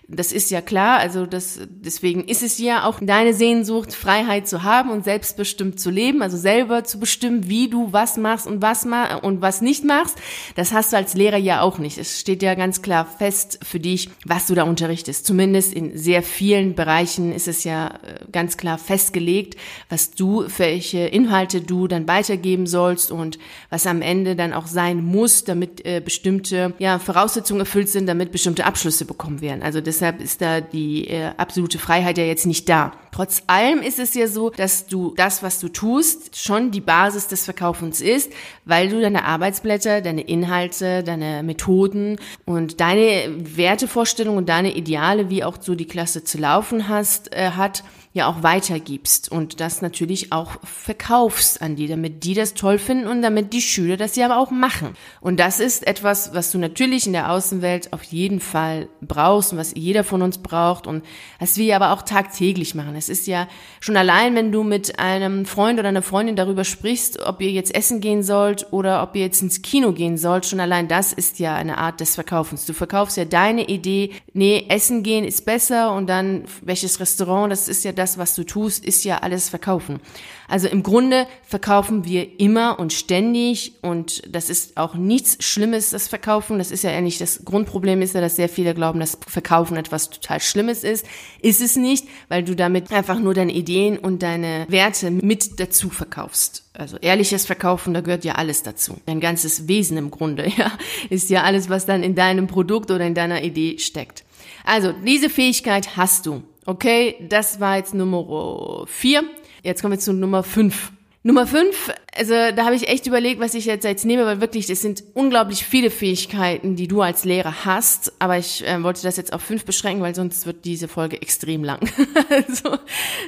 Das 0.08 0.32
ist 0.32 0.52
ja 0.52 0.62
klar. 0.62 1.00
Also 1.00 1.26
das, 1.26 1.60
deswegen 1.80 2.26
ist 2.26 2.44
es 2.44 2.60
ja 2.60 2.86
auch 2.86 3.00
deine 3.02 3.34
Sehnsucht, 3.34 3.94
Freiheit 3.94 4.48
zu 4.48 4.64
haben 4.64 4.90
und 4.90 5.04
selbstbestimmt 5.04 5.80
zu 5.80 5.90
leben. 5.90 6.22
Also 6.22 6.38
selber 6.38 6.84
zu 6.84 7.00
bestimmen, 7.00 7.48
wie 7.50 7.70
du 7.70 7.94
was 7.94 8.18
machst 8.18 8.48
und 8.48 8.62
was 8.62 8.86
ma 8.86 9.16
und 9.16 9.42
was 9.42 9.62
nicht 9.62 9.84
machst. 9.86 10.18
Das 10.56 10.74
hast 10.74 10.92
du 10.92 10.98
als 10.98 11.14
Lehrer 11.14 11.38
ja 11.38 11.62
auch 11.62 11.80
nicht. 11.80 11.98
Es 11.98 12.20
steht 12.20 12.44
ja 12.44 12.54
ganz 12.56 12.82
klar 12.82 13.06
fest 13.06 13.60
für 13.64 13.80
dich, 13.80 14.10
was 14.26 14.48
du 14.48 14.56
da 14.56 14.64
unterrichtest. 14.64 15.26
Zumindest 15.26 15.74
in 15.74 15.98
sehr 15.98 16.22
vielen 16.22 16.76
Bereichen 16.76 17.32
ist 17.32 17.48
es 17.48 17.64
ja 17.64 17.88
äh, 17.88 18.26
ganz 18.32 18.58
klar 18.58 18.78
festgelegt, 18.78 19.56
was 19.90 20.12
du, 20.12 20.46
welche 20.58 21.00
Inhalte 21.00 21.62
du 21.62 21.88
dann 21.88 22.08
weitergibst 22.08 22.42
geben 22.42 22.68
sollst 22.68 23.12
und 23.12 23.40
was 23.70 23.88
am 23.88 24.02
Ende 24.02 24.36
dann 24.36 24.54
auch 24.54 24.68
sein 24.68 25.04
muss, 25.04 25.44
damit 25.46 25.86
äh, 25.86 26.02
bestimmte 26.04 26.74
ja, 26.80 27.00
Voraussetzungen 27.00 27.62
erfüllt 27.62 27.90
sind, 27.90 28.08
damit 28.08 28.32
bestimmte 28.32 28.66
Abschlüsse 28.66 29.06
bekommen 29.06 29.42
werden. 29.42 29.64
Also 29.64 29.80
deshalb 29.80 30.22
ist 30.22 30.42
da 30.42 30.60
die 30.60 31.08
äh, 31.08 31.32
absolute 31.38 31.61
Freiheit 31.78 32.18
ja 32.18 32.24
jetzt 32.24 32.46
nicht 32.46 32.70
da. 32.70 32.92
Trotz 33.12 33.44
allem 33.48 33.82
ist 33.82 34.00
es 34.00 34.14
ja 34.14 34.28
so, 34.28 34.50
dass 34.50 34.88
du 34.88 35.14
das, 35.16 35.44
was 35.44 35.60
du 35.60 35.68
tust, 35.68 36.38
schon 36.38 36.72
die 36.72 36.80
Basis 36.82 37.28
des 37.28 37.44
Verkaufens 37.44 38.00
ist, 38.00 38.32
weil 38.66 38.90
du 38.90 39.02
deine 39.02 39.26
Arbeitsblätter, 39.26 40.02
deine 40.02 40.22
Inhalte, 40.22 41.04
deine 41.04 41.44
Methoden 41.44 42.18
und 42.46 42.80
deine 42.80 43.34
Wertevorstellungen 43.38 44.38
und 44.38 44.50
deine 44.50 44.76
Ideale, 44.76 45.30
wie 45.30 45.44
auch 45.44 45.58
so 45.60 45.76
die 45.76 45.88
Klasse 45.88 46.24
zu 46.24 46.38
laufen 46.38 46.88
hast, 46.88 47.34
äh, 47.34 47.52
hat, 47.52 47.84
ja 48.14 48.28
auch 48.28 48.44
weitergibst 48.44 49.32
und 49.32 49.62
das 49.62 49.82
natürlich 49.82 50.34
auch 50.34 50.58
verkaufst 50.64 51.62
an 51.62 51.78
die, 51.78 51.88
damit 51.88 52.26
die 52.26 52.34
das 52.34 52.54
toll 52.56 52.78
finden 52.78 53.08
und 53.08 53.22
damit 53.22 53.54
die 53.54 53.62
Schüler 53.62 53.96
das 53.96 54.18
ja 54.18 54.26
aber 54.26 54.38
auch 54.38 54.52
machen. 54.52 54.96
Und 55.22 55.40
das 55.40 55.62
ist 55.62 55.88
etwas, 55.88 56.34
was 56.34 56.52
du 56.52 56.58
natürlich 56.58 57.08
in 57.08 57.14
der 57.14 57.32
Außenwelt 57.32 57.94
auf 57.94 58.04
jeden 58.04 58.42
Fall 58.42 58.90
brauchst 59.00 59.54
und 59.54 59.60
was 59.60 59.74
jeder 59.76 60.04
von 60.04 60.22
uns 60.22 60.40
braucht 60.40 60.88
und 60.88 61.06
was 61.40 61.56
wir 61.56 61.74
aber 61.74 61.94
auch 61.94 62.02
tagtäglich 62.02 62.76
machen. 62.76 62.96
Es 62.96 63.08
ist 63.08 63.28
ja 63.28 63.48
schon 63.80 63.96
allein, 63.96 64.36
wenn 64.36 64.52
du 64.52 64.64
mit 64.64 65.00
einem 65.00 65.46
Freund 65.46 65.80
oder 65.80 65.88
einer 65.88 66.02
Freundin 66.02 66.36
darüber 66.36 66.66
sprichst, 66.66 67.22
ob 67.22 67.40
ihr 67.40 67.52
jetzt 67.52 67.74
essen 67.74 68.02
gehen 68.02 68.24
sollt 68.24 68.74
oder 68.74 69.04
ob 69.04 69.16
ihr 69.16 69.22
jetzt 69.22 69.42
ins 69.42 69.62
Kino 69.62 69.94
gehen 69.94 70.18
sollt, 70.18 70.46
schon 70.46 70.60
allein 70.60 70.90
das 70.90 71.14
ist 71.14 71.40
ja 71.40 71.56
eine 71.56 71.78
Art 71.78 72.02
des 72.02 72.16
Verkaufens. 72.16 72.66
Du 72.66 72.74
verkaufst 72.74 73.16
ja 73.16 73.24
deine 73.24 73.70
Idee, 73.70 74.12
nee, 74.34 74.66
essen 74.68 75.02
gehen 75.02 75.24
ist 75.24 75.46
besser 75.46 75.94
und 75.94 76.08
dann 76.08 76.44
welches 76.62 77.00
Restaurant, 77.00 77.50
das 77.50 77.70
ist 77.70 77.86
ja 77.86 77.94
das, 78.02 78.18
was 78.18 78.34
du 78.34 78.44
tust, 78.44 78.84
ist 78.84 79.06
ja 79.06 79.20
alles 79.20 79.48
verkaufen. 79.48 80.00
Also 80.48 80.68
im 80.68 80.82
Grunde 80.82 81.28
verkaufen 81.44 82.04
wir 82.04 82.40
immer 82.40 82.80
und 82.80 82.92
ständig 82.92 83.74
und 83.82 84.24
das 84.28 84.50
ist 84.50 84.76
auch 84.76 84.96
nichts 84.96 85.46
Schlimmes, 85.46 85.92
das 85.92 86.08
Verkaufen. 86.08 86.58
Das 86.58 86.72
ist 86.72 86.84
ja 86.84 86.90
eigentlich 86.90 87.20
das 87.20 87.46
Grundproblem 87.46 88.02
ist 88.02 88.16
ja, 88.16 88.22
dass 88.22 88.36
sehr 88.36 88.50
viele 88.50 88.74
glauben, 88.74 89.00
dass 89.00 89.18
Verkaufen 89.28 89.78
etwas 89.78 90.10
total 90.10 90.40
Schlimmes 90.40 90.84
ist. 90.84 91.06
Ist 91.42 91.62
es 91.62 91.76
nicht, 91.76 92.08
weil 92.28 92.44
du 92.44 92.56
damit 92.56 92.92
einfach 92.92 93.20
nur 93.20 93.36
deine 93.36 93.54
Ideen 93.54 94.00
und 94.00 94.24
deine 94.24 94.66
Werte 94.68 95.12
mit 95.12 95.60
dazu 95.60 95.90
verkaufst. 95.90 96.64
Also 96.74 96.98
ehrliches 96.98 97.46
Verkaufen, 97.46 97.94
da 97.94 98.02
gehört 98.02 98.26
ja 98.26 98.34
alles 98.36 98.64
dazu. 98.64 98.98
Dein 99.06 99.20
ganzes 99.20 99.68
Wesen 99.68 99.96
im 99.98 100.10
Grunde, 100.10 100.50
ja, 100.58 100.72
ist 101.12 101.30
ja 101.30 101.44
alles, 101.44 101.70
was 101.70 101.86
dann 101.86 102.02
in 102.02 102.16
deinem 102.16 102.48
Produkt 102.48 102.90
oder 102.90 103.06
in 103.06 103.14
deiner 103.14 103.44
Idee 103.44 103.78
steckt. 103.78 104.24
Also 104.66 104.92
diese 104.92 105.30
Fähigkeit 105.30 105.96
hast 105.98 106.26
du. 106.26 106.44
Okay, 106.66 107.16
das 107.28 107.60
war 107.60 107.78
jetzt 107.78 107.94
Nummer 107.94 108.86
vier. 108.88 109.24
Jetzt 109.64 109.82
kommen 109.82 109.94
wir 109.94 110.00
zu 110.00 110.14
Nummer 110.14 110.44
fünf. 110.44 110.92
Nummer 111.24 111.46
fünf, 111.46 111.92
also 112.18 112.34
da 112.34 112.66
habe 112.66 112.74
ich 112.74 112.88
echt 112.88 113.06
überlegt, 113.06 113.40
was 113.40 113.54
ich 113.54 113.66
jetzt 113.66 113.84
jetzt 113.84 114.06
nehme, 114.06 114.26
weil 114.26 114.42
wirklich, 114.42 114.68
es 114.72 114.82
sind 114.82 115.04
unglaublich 115.14 115.64
viele 115.64 115.92
Fähigkeiten, 115.92 116.76
die 116.76 116.88
du 116.88 117.02
als 117.02 117.26
Lehrer 117.26 117.64
hast. 117.64 118.12
Aber 118.18 118.40
ich 118.40 118.66
äh, 118.66 118.82
wollte 118.82 119.04
das 119.04 119.18
jetzt 119.18 119.32
auf 119.32 119.44
fünf 119.44 119.64
beschränken, 119.64 120.02
weil 120.02 120.16
sonst 120.16 120.48
wird 120.48 120.66
diese 120.66 120.88
Folge 120.88 121.22
extrem 121.22 121.64
lang. 121.64 121.80
also 122.30 122.80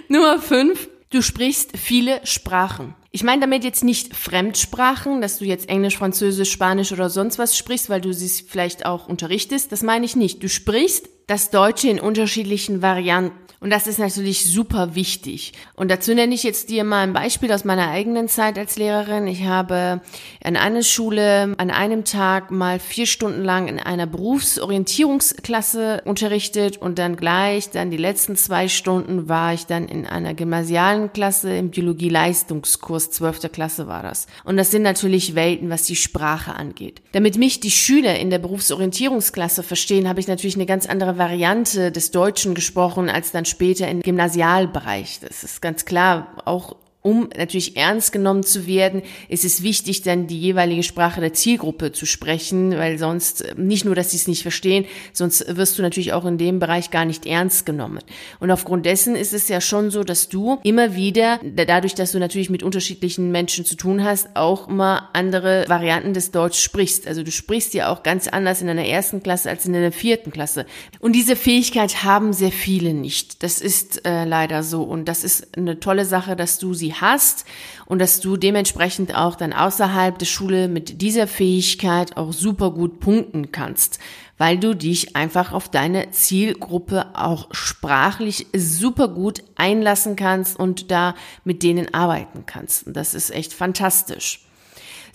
Nummer 0.08 0.40
fünf, 0.40 0.90
du 1.12 1.22
sprichst 1.22 1.78
viele 1.78 2.20
Sprachen. 2.26 2.96
Ich 3.12 3.24
meine 3.24 3.42
damit 3.42 3.64
jetzt 3.64 3.84
nicht 3.84 4.16
Fremdsprachen, 4.16 5.22
dass 5.22 5.38
du 5.38 5.46
jetzt 5.46 5.70
Englisch, 5.70 5.96
Französisch, 5.96 6.52
Spanisch 6.52 6.92
oder 6.92 7.12
sonst 7.12 7.38
was 7.38 7.56
sprichst, 7.56 7.92
weil 7.92 8.02
du 8.02 8.12
sie 8.12 8.44
vielleicht 8.44 8.88
auch 8.88 9.08
unterrichtest. 9.08 9.72
Das 9.72 9.84
meine 9.84 10.08
ich 10.08 10.16
nicht. 10.16 10.42
Du 10.42 10.50
sprichst 10.50 11.13
das 11.28 11.50
Deutsche 11.50 11.90
in 11.90 12.00
unterschiedlichen 12.00 12.82
Varianten. 12.82 13.44
Und 13.64 13.70
das 13.70 13.88
ist 13.88 13.98
natürlich 13.98 14.44
super 14.44 14.94
wichtig. 14.94 15.54
Und 15.76 15.90
dazu 15.90 16.14
nenne 16.14 16.36
ich 16.36 16.44
jetzt 16.44 16.70
dir 16.70 16.84
mal 16.84 17.00
ein 17.00 17.14
Beispiel 17.14 17.50
aus 17.54 17.64
meiner 17.64 17.88
eigenen 17.88 18.28
Zeit 18.28 18.58
als 18.58 18.76
Lehrerin. 18.76 19.26
Ich 19.26 19.46
habe 19.46 20.02
an 20.44 20.58
einer 20.58 20.84
Schule 20.84 21.56
an 21.58 21.72
einem 21.72 22.04
Tag 22.04 22.52
mal 22.52 22.78
vier 22.78 23.06
Stunden 23.06 23.42
lang 23.42 23.70
in 23.70 23.80
einer 23.80 24.06
Berufsorientierungsklasse 24.06 26.02
unterrichtet 26.04 26.76
und 26.76 27.00
dann 27.00 27.16
gleich, 27.16 27.70
dann 27.70 27.90
die 27.90 27.96
letzten 27.96 28.36
zwei 28.36 28.68
Stunden 28.68 29.30
war 29.30 29.54
ich 29.54 29.66
dann 29.66 29.88
in 29.88 30.06
einer 30.06 30.34
gymnasialen 30.34 31.14
Klasse 31.14 31.56
im 31.56 31.70
Biologie-Leistungskurs, 31.70 33.12
zwölfter 33.12 33.48
Klasse 33.48 33.88
war 33.88 34.04
das. 34.04 34.28
Und 34.44 34.58
das 34.58 34.72
sind 34.72 34.82
natürlich 34.82 35.36
Welten, 35.36 35.70
was 35.70 35.84
die 35.84 35.96
Sprache 35.96 36.54
angeht. 36.54 37.02
Damit 37.14 37.38
mich 37.38 37.62
die 37.62 37.72
Schüler 37.72 38.20
in 38.20 38.30
der 38.30 38.40
Berufsorientierungsklasse 38.40 39.64
verstehen, 39.64 40.10
habe 40.10 40.20
ich 40.20 40.28
natürlich 40.28 40.56
eine 40.56 40.66
ganz 40.66 40.86
andere 40.86 41.13
Variante 41.18 41.92
des 41.92 42.12
Deutschen 42.12 42.56
gesprochen 42.56 43.10
als 43.10 43.32
dann 43.32 43.46
später 43.46 43.88
im 43.88 44.02
Gymnasialbereich. 44.02 45.20
Das 45.22 45.44
ist 45.44 45.62
ganz 45.62 45.86
klar 45.86 46.28
auch 46.46 46.76
um 47.04 47.30
natürlich 47.38 47.78
ernst 47.78 48.12
genommen 48.12 48.44
zu 48.44 48.66
werden, 48.66 49.04
ist 49.28 49.46
es 49.46 49.62
wichtig, 49.62 50.02
dann 50.02 50.26
die 50.26 50.40
jeweilige 50.40 50.84
Sprache 50.84 51.22
der 51.22 51.34
Zielgruppe 51.34 51.92
zu 51.92 52.06
sprechen, 52.06 52.72
weil 52.72 52.98
sonst 52.98 53.42
äh, 53.42 53.54
nicht 53.58 53.86
nur, 53.86 53.94
dass 53.94 54.12
sie 54.12 54.18
es 54.18 54.28
nicht 54.28 54.42
verstehen, 54.42 54.86
sonst 55.12 55.46
wirst 55.56 55.78
du 55.78 55.84
natürlich 55.84 56.14
auch 56.14 56.26
in 56.26 56.38
dem 56.38 56.60
Bereich 56.60 56.90
gar 56.90 57.06
nicht 57.06 57.26
ernst 57.26 57.66
genommen. 57.66 58.00
Und 58.40 58.52
aufgrund 58.52 58.86
dessen 58.86 59.16
ist 59.16 59.34
es 59.34 59.50
ja 59.50 59.60
schon 59.60 59.92
so, 59.92 60.04
dass 60.04 60.30
du 60.30 60.60
immer 60.64 60.96
wieder, 60.96 61.40
dadurch, 61.44 61.94
dass 61.94 62.14
du 62.14 62.20
natürlich 62.20 62.50
mit 62.50 62.64
unterschiedlichen 62.64 63.32
Menschen 63.32 63.66
zu 63.66 63.76
tun 63.76 64.04
hast, 64.04 64.30
auch 64.36 64.70
immer 64.70 65.10
andere 65.12 65.66
Varianten 65.68 66.14
des 66.14 66.32
Deutsch 66.32 66.60
sprichst. 66.60 67.06
Also 67.06 67.24
du 67.24 67.32
sprichst 67.32 67.74
ja 67.74 67.92
auch 67.92 68.04
ganz 68.04 68.30
anders 68.30 68.62
in 68.62 68.70
einer 68.70 68.86
ersten 68.86 69.22
Klasse 69.22 69.50
als 69.50 69.66
in 69.66 69.76
einer 69.76 69.92
vierten 69.92 70.32
Klasse. 70.32 70.66
Und 71.00 71.14
diese 71.14 71.36
Fähigkeit 71.36 72.06
haben 72.06 72.32
sehr 72.32 72.52
viele 72.52 72.94
nicht. 72.94 73.44
Das 73.44 73.60
ist 73.60 74.06
äh, 74.08 74.24
leider 74.24 74.64
so. 74.64 74.84
Und 74.84 75.10
das 75.10 75.26
ist 75.26 75.58
eine 75.58 75.82
tolle 75.82 76.06
Sache, 76.06 76.38
dass 76.38 76.60
du 76.60 76.74
sie 76.74 76.93
hast 77.02 77.46
und 77.86 78.00
dass 78.00 78.20
du 78.20 78.38
dementsprechend 78.38 79.16
auch 79.16 79.36
dann 79.36 79.54
außerhalb 79.54 80.18
der 80.18 80.26
Schule 80.26 80.68
mit 80.68 81.02
dieser 81.02 81.28
Fähigkeit 81.28 82.18
auch 82.18 82.34
super 82.34 82.72
gut 82.72 83.00
punkten 83.00 83.52
kannst, 83.52 84.00
weil 84.38 84.58
du 84.58 84.76
dich 84.76 85.16
einfach 85.16 85.54
auf 85.54 85.70
deine 85.70 86.12
Zielgruppe 86.12 87.08
auch 87.14 87.48
sprachlich 87.52 88.48
super 88.56 89.08
gut 89.08 89.44
einlassen 89.56 90.16
kannst 90.16 90.60
und 90.60 90.92
da 90.92 91.16
mit 91.44 91.64
denen 91.64 91.94
arbeiten 91.94 92.46
kannst. 92.46 92.88
Und 92.88 92.96
das 92.96 93.14
ist 93.14 93.32
echt 93.32 93.54
fantastisch. 93.54 94.42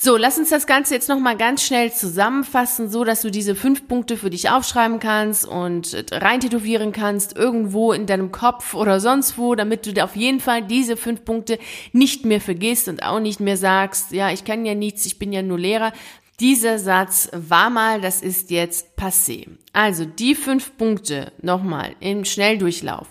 So, 0.01 0.17
lass 0.17 0.39
uns 0.39 0.51
das 0.51 0.69
Ganze 0.69 0.95
jetzt 0.95 1.09
nochmal 1.09 1.37
ganz 1.37 1.65
schnell 1.65 1.93
zusammenfassen, 1.93 2.89
so 2.89 3.03
dass 3.03 3.23
du 3.23 3.33
diese 3.33 3.57
fünf 3.57 3.89
Punkte 3.89 4.17
für 4.17 4.31
dich 4.31 4.49
aufschreiben 4.49 5.01
kannst 5.01 5.45
und 5.45 6.07
rein 6.13 6.39
tätowieren 6.39 6.93
kannst, 6.93 7.37
irgendwo 7.37 7.93
in 7.93 8.07
deinem 8.07 8.31
Kopf 8.31 8.75
oder 8.75 9.01
sonst 9.01 9.39
wo, 9.39 9.57
damit 9.57 9.87
du 9.87 10.05
auf 10.05 10.15
jeden 10.15 10.39
Fall 10.39 10.63
diese 10.63 10.97
fünf 10.97 11.25
Punkte 11.25 11.59
nicht 11.93 12.25
mehr 12.25 12.41
vergisst 12.41 12.87
und 12.87 13.03
auch 13.03 13.19
nicht 13.19 13.41
mehr 13.41 13.57
sagst, 13.57 14.13
ja, 14.13 14.31
ich 14.31 14.45
kann 14.45 14.65
ja 14.65 14.77
nichts, 14.77 15.05
ich 15.05 15.19
bin 15.19 15.33
ja 15.33 15.43
nur 15.43 15.59
Lehrer. 15.59 15.93
Dieser 16.39 16.79
Satz 16.79 17.29
war 17.33 17.69
mal, 17.69 18.01
das 18.01 18.23
ist 18.23 18.53
jetzt 18.53 18.97
passé. 18.97 19.49
Also 19.73 20.05
die 20.05 20.37
fünf 20.37 20.77
Punkte 20.79 21.33
nochmal 21.43 21.97
im 21.99 22.25
Schnelldurchlauf. 22.25 23.09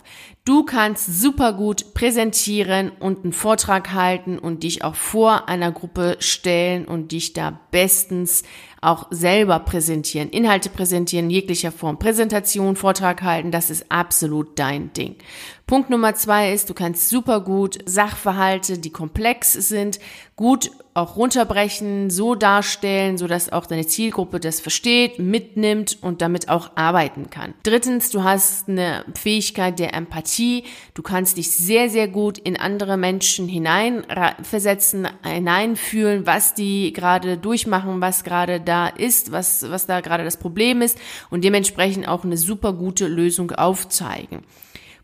Du 0.48 0.64
kannst 0.64 1.20
super 1.20 1.52
gut 1.52 1.94
präsentieren 1.94 2.94
und 3.02 3.26
einen 3.26 3.34
Vortrag 3.34 3.92
halten 3.92 4.40
und 4.40 4.64
dich 4.64 4.82
auch 4.82 4.96
vor 4.96 5.50
einer 5.50 5.74
Gruppe 5.74 6.16
stellen 6.22 6.86
und 6.86 7.12
dich 7.12 7.34
da 7.34 7.60
bestens 7.72 8.44
auch 8.80 9.08
selber 9.12 9.60
präsentieren, 9.60 10.30
Inhalte 10.30 10.70
präsentieren, 10.70 11.30
jeglicher 11.30 11.74
Form, 11.74 12.00
Präsentation, 12.00 12.78
Vortrag 12.78 13.24
halten, 13.24 13.52
das 13.52 13.70
ist 13.70 13.92
absolut 13.92 14.58
dein 14.58 14.94
Ding. 14.94 15.18
Punkt 15.66 15.90
Nummer 15.90 16.16
zwei 16.16 16.54
ist, 16.54 16.70
du 16.70 16.74
kannst 16.74 17.10
super 17.10 17.42
gut 17.42 17.80
Sachverhalte, 17.86 18.78
die 18.78 18.92
komplex 18.92 19.52
sind, 19.52 20.00
gut 20.38 20.72
auch 20.98 21.16
runterbrechen, 21.16 22.10
so 22.10 22.36
darstellen, 22.36 23.18
so 23.18 23.28
dass 23.28 23.52
auch 23.52 23.68
deine 23.68 23.86
Zielgruppe 23.86 24.40
das 24.40 24.60
versteht, 24.60 25.20
mitnimmt 25.20 25.98
und 26.02 26.22
damit 26.22 26.50
auch 26.50 26.72
arbeiten 26.76 27.30
kann. 27.30 27.54
Drittens, 27.64 28.10
du 28.10 28.24
hast 28.24 28.68
eine 28.68 29.06
Fähigkeit 29.16 29.78
der 29.80 29.94
Empathie. 29.94 30.64
Du 30.96 31.04
kannst 31.04 31.38
dich 31.38 31.52
sehr, 31.52 31.90
sehr 31.90 32.08
gut 32.08 32.40
in 32.40 32.58
andere 32.58 32.98
Menschen 32.98 33.48
hineinversetzen, 33.48 35.08
hineinfühlen, 35.24 36.26
was 36.26 36.56
die 36.56 36.92
gerade 36.94 37.38
durchmachen, 37.38 38.02
was 38.02 38.24
gerade 38.24 38.60
da 38.60 38.88
ist, 38.88 39.32
was, 39.32 39.70
was 39.70 39.86
da 39.86 40.02
gerade 40.02 40.24
das 40.24 40.38
Problem 40.38 40.82
ist 40.82 40.98
und 41.30 41.44
dementsprechend 41.44 42.08
auch 42.08 42.24
eine 42.24 42.38
super 42.38 42.74
gute 42.74 43.08
Lösung 43.08 43.52
aufzeigen. 43.52 44.44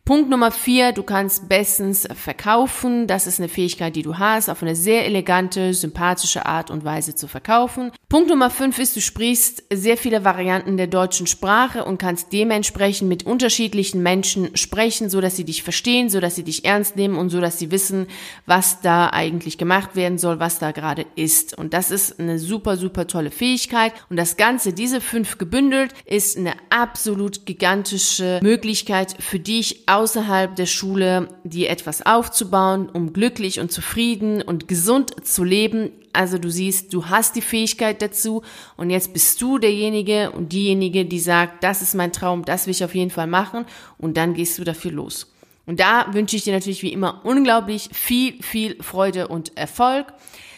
Punkt 0.05 0.29
Nummer 0.29 0.51
vier, 0.51 0.91
du 0.91 1.01
kannst 1.01 1.47
bestens 1.47 2.05
verkaufen. 2.13 3.07
Das 3.07 3.25
ist 3.25 3.39
eine 3.39 3.47
Fähigkeit, 3.47 3.95
die 3.95 4.01
du 4.01 4.17
hast, 4.17 4.49
auf 4.49 4.61
eine 4.61 4.75
sehr 4.75 5.05
elegante, 5.05 5.73
sympathische 5.73 6.45
Art 6.45 6.69
und 6.69 6.83
Weise 6.83 7.15
zu 7.15 7.29
verkaufen. 7.29 7.89
Punkt 8.09 8.29
Nummer 8.29 8.49
fünf 8.49 8.79
ist, 8.79 8.97
du 8.97 8.99
sprichst 8.99 9.63
sehr 9.71 9.95
viele 9.95 10.25
Varianten 10.25 10.75
der 10.75 10.87
deutschen 10.87 11.25
Sprache 11.25 11.85
und 11.85 11.99
kannst 11.99 12.33
dementsprechend 12.33 13.07
mit 13.07 13.25
unterschiedlichen 13.25 14.03
Menschen 14.03 14.57
sprechen, 14.57 15.09
so 15.09 15.21
dass 15.21 15.37
sie 15.37 15.45
dich 15.45 15.63
verstehen, 15.63 16.09
so 16.09 16.19
dass 16.19 16.35
sie 16.35 16.43
dich 16.43 16.65
ernst 16.65 16.97
nehmen 16.97 17.17
und 17.17 17.29
so 17.29 17.39
dass 17.39 17.57
sie 17.57 17.71
wissen, 17.71 18.07
was 18.45 18.81
da 18.81 19.07
eigentlich 19.07 19.57
gemacht 19.57 19.95
werden 19.95 20.17
soll, 20.17 20.41
was 20.41 20.59
da 20.59 20.71
gerade 20.71 21.05
ist. 21.15 21.57
Und 21.57 21.73
das 21.73 21.91
ist 21.91 22.19
eine 22.19 22.39
super, 22.39 22.75
super 22.75 23.07
tolle 23.07 23.31
Fähigkeit. 23.31 23.93
Und 24.09 24.17
das 24.17 24.35
Ganze, 24.35 24.73
diese 24.73 24.99
fünf 24.99 25.37
gebündelt, 25.37 25.93
ist 26.03 26.37
eine 26.37 26.55
absolut 26.69 27.45
gigantische 27.45 28.41
Möglichkeit 28.43 29.15
für 29.17 29.39
dich, 29.39 29.87
außerhalb 29.93 30.55
der 30.55 30.65
Schule 30.65 31.27
dir 31.43 31.69
etwas 31.69 32.03
aufzubauen, 32.03 32.89
um 32.89 33.13
glücklich 33.13 33.59
und 33.59 33.71
zufrieden 33.71 34.41
und 34.41 34.67
gesund 34.67 35.25
zu 35.25 35.43
leben. 35.43 35.91
Also 36.13 36.39
du 36.39 36.49
siehst, 36.49 36.93
du 36.93 37.07
hast 37.07 37.35
die 37.35 37.41
Fähigkeit 37.41 38.01
dazu 38.01 38.41
und 38.75 38.89
jetzt 38.89 39.13
bist 39.13 39.39
du 39.41 39.59
derjenige 39.59 40.31
und 40.31 40.51
diejenige, 40.51 41.05
die 41.05 41.19
sagt, 41.19 41.63
das 41.63 41.81
ist 41.81 41.93
mein 41.93 42.11
Traum, 42.11 42.43
das 42.43 42.65
will 42.65 42.71
ich 42.71 42.83
auf 42.83 42.95
jeden 42.95 43.11
Fall 43.11 43.27
machen 43.27 43.65
und 43.99 44.17
dann 44.17 44.33
gehst 44.33 44.57
du 44.57 44.63
dafür 44.63 44.91
los. 44.91 45.31
Und 45.65 45.79
da 45.79 46.07
wünsche 46.11 46.35
ich 46.35 46.43
dir 46.43 46.53
natürlich 46.53 46.81
wie 46.81 46.91
immer 46.91 47.21
unglaublich 47.23 47.89
viel, 47.93 48.41
viel 48.41 48.81
Freude 48.81 49.27
und 49.27 49.55
Erfolg. 49.57 50.07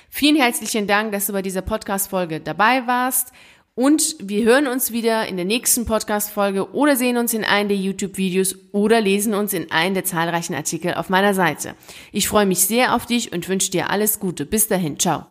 Vielen 0.10 0.38
herzlichen 0.38 0.88
Dank, 0.88 1.12
dass 1.12 1.28
du 1.28 1.34
bei 1.34 1.42
dieser 1.42 1.62
Podcast-Folge 1.62 2.40
dabei 2.40 2.88
warst. 2.88 3.34
Und 3.78 4.16
wir 4.20 4.46
hören 4.46 4.68
uns 4.68 4.92
wieder 4.92 5.28
in 5.28 5.36
der 5.36 5.46
nächsten 5.46 5.86
Podcast-Folge 5.86 6.74
oder 6.74 6.96
sehen 6.96 7.18
uns 7.18 7.34
in 7.34 7.44
einem 7.44 7.68
der 7.68 7.78
YouTube-Videos 7.78 8.56
oder 8.72 9.02
lesen 9.02 9.34
uns 9.34 9.52
in 9.52 9.70
einem 9.70 9.94
der 9.94 10.06
zahlreichen 10.06 10.56
Artikel 10.56 10.94
auf 10.94 11.10
meiner 11.10 11.34
Seite. 11.34 11.76
Ich 12.12 12.30
freue 12.30 12.46
mich 12.46 12.60
sehr 12.60 12.96
auf 12.96 13.06
dich 13.06 13.34
und 13.34 13.50
wünsche 13.50 13.72
dir 13.72 13.90
alles 13.90 14.20
Gute. 14.20 14.46
Bis 14.46 14.68
dahin. 14.68 14.98
Ciao. 14.98 15.24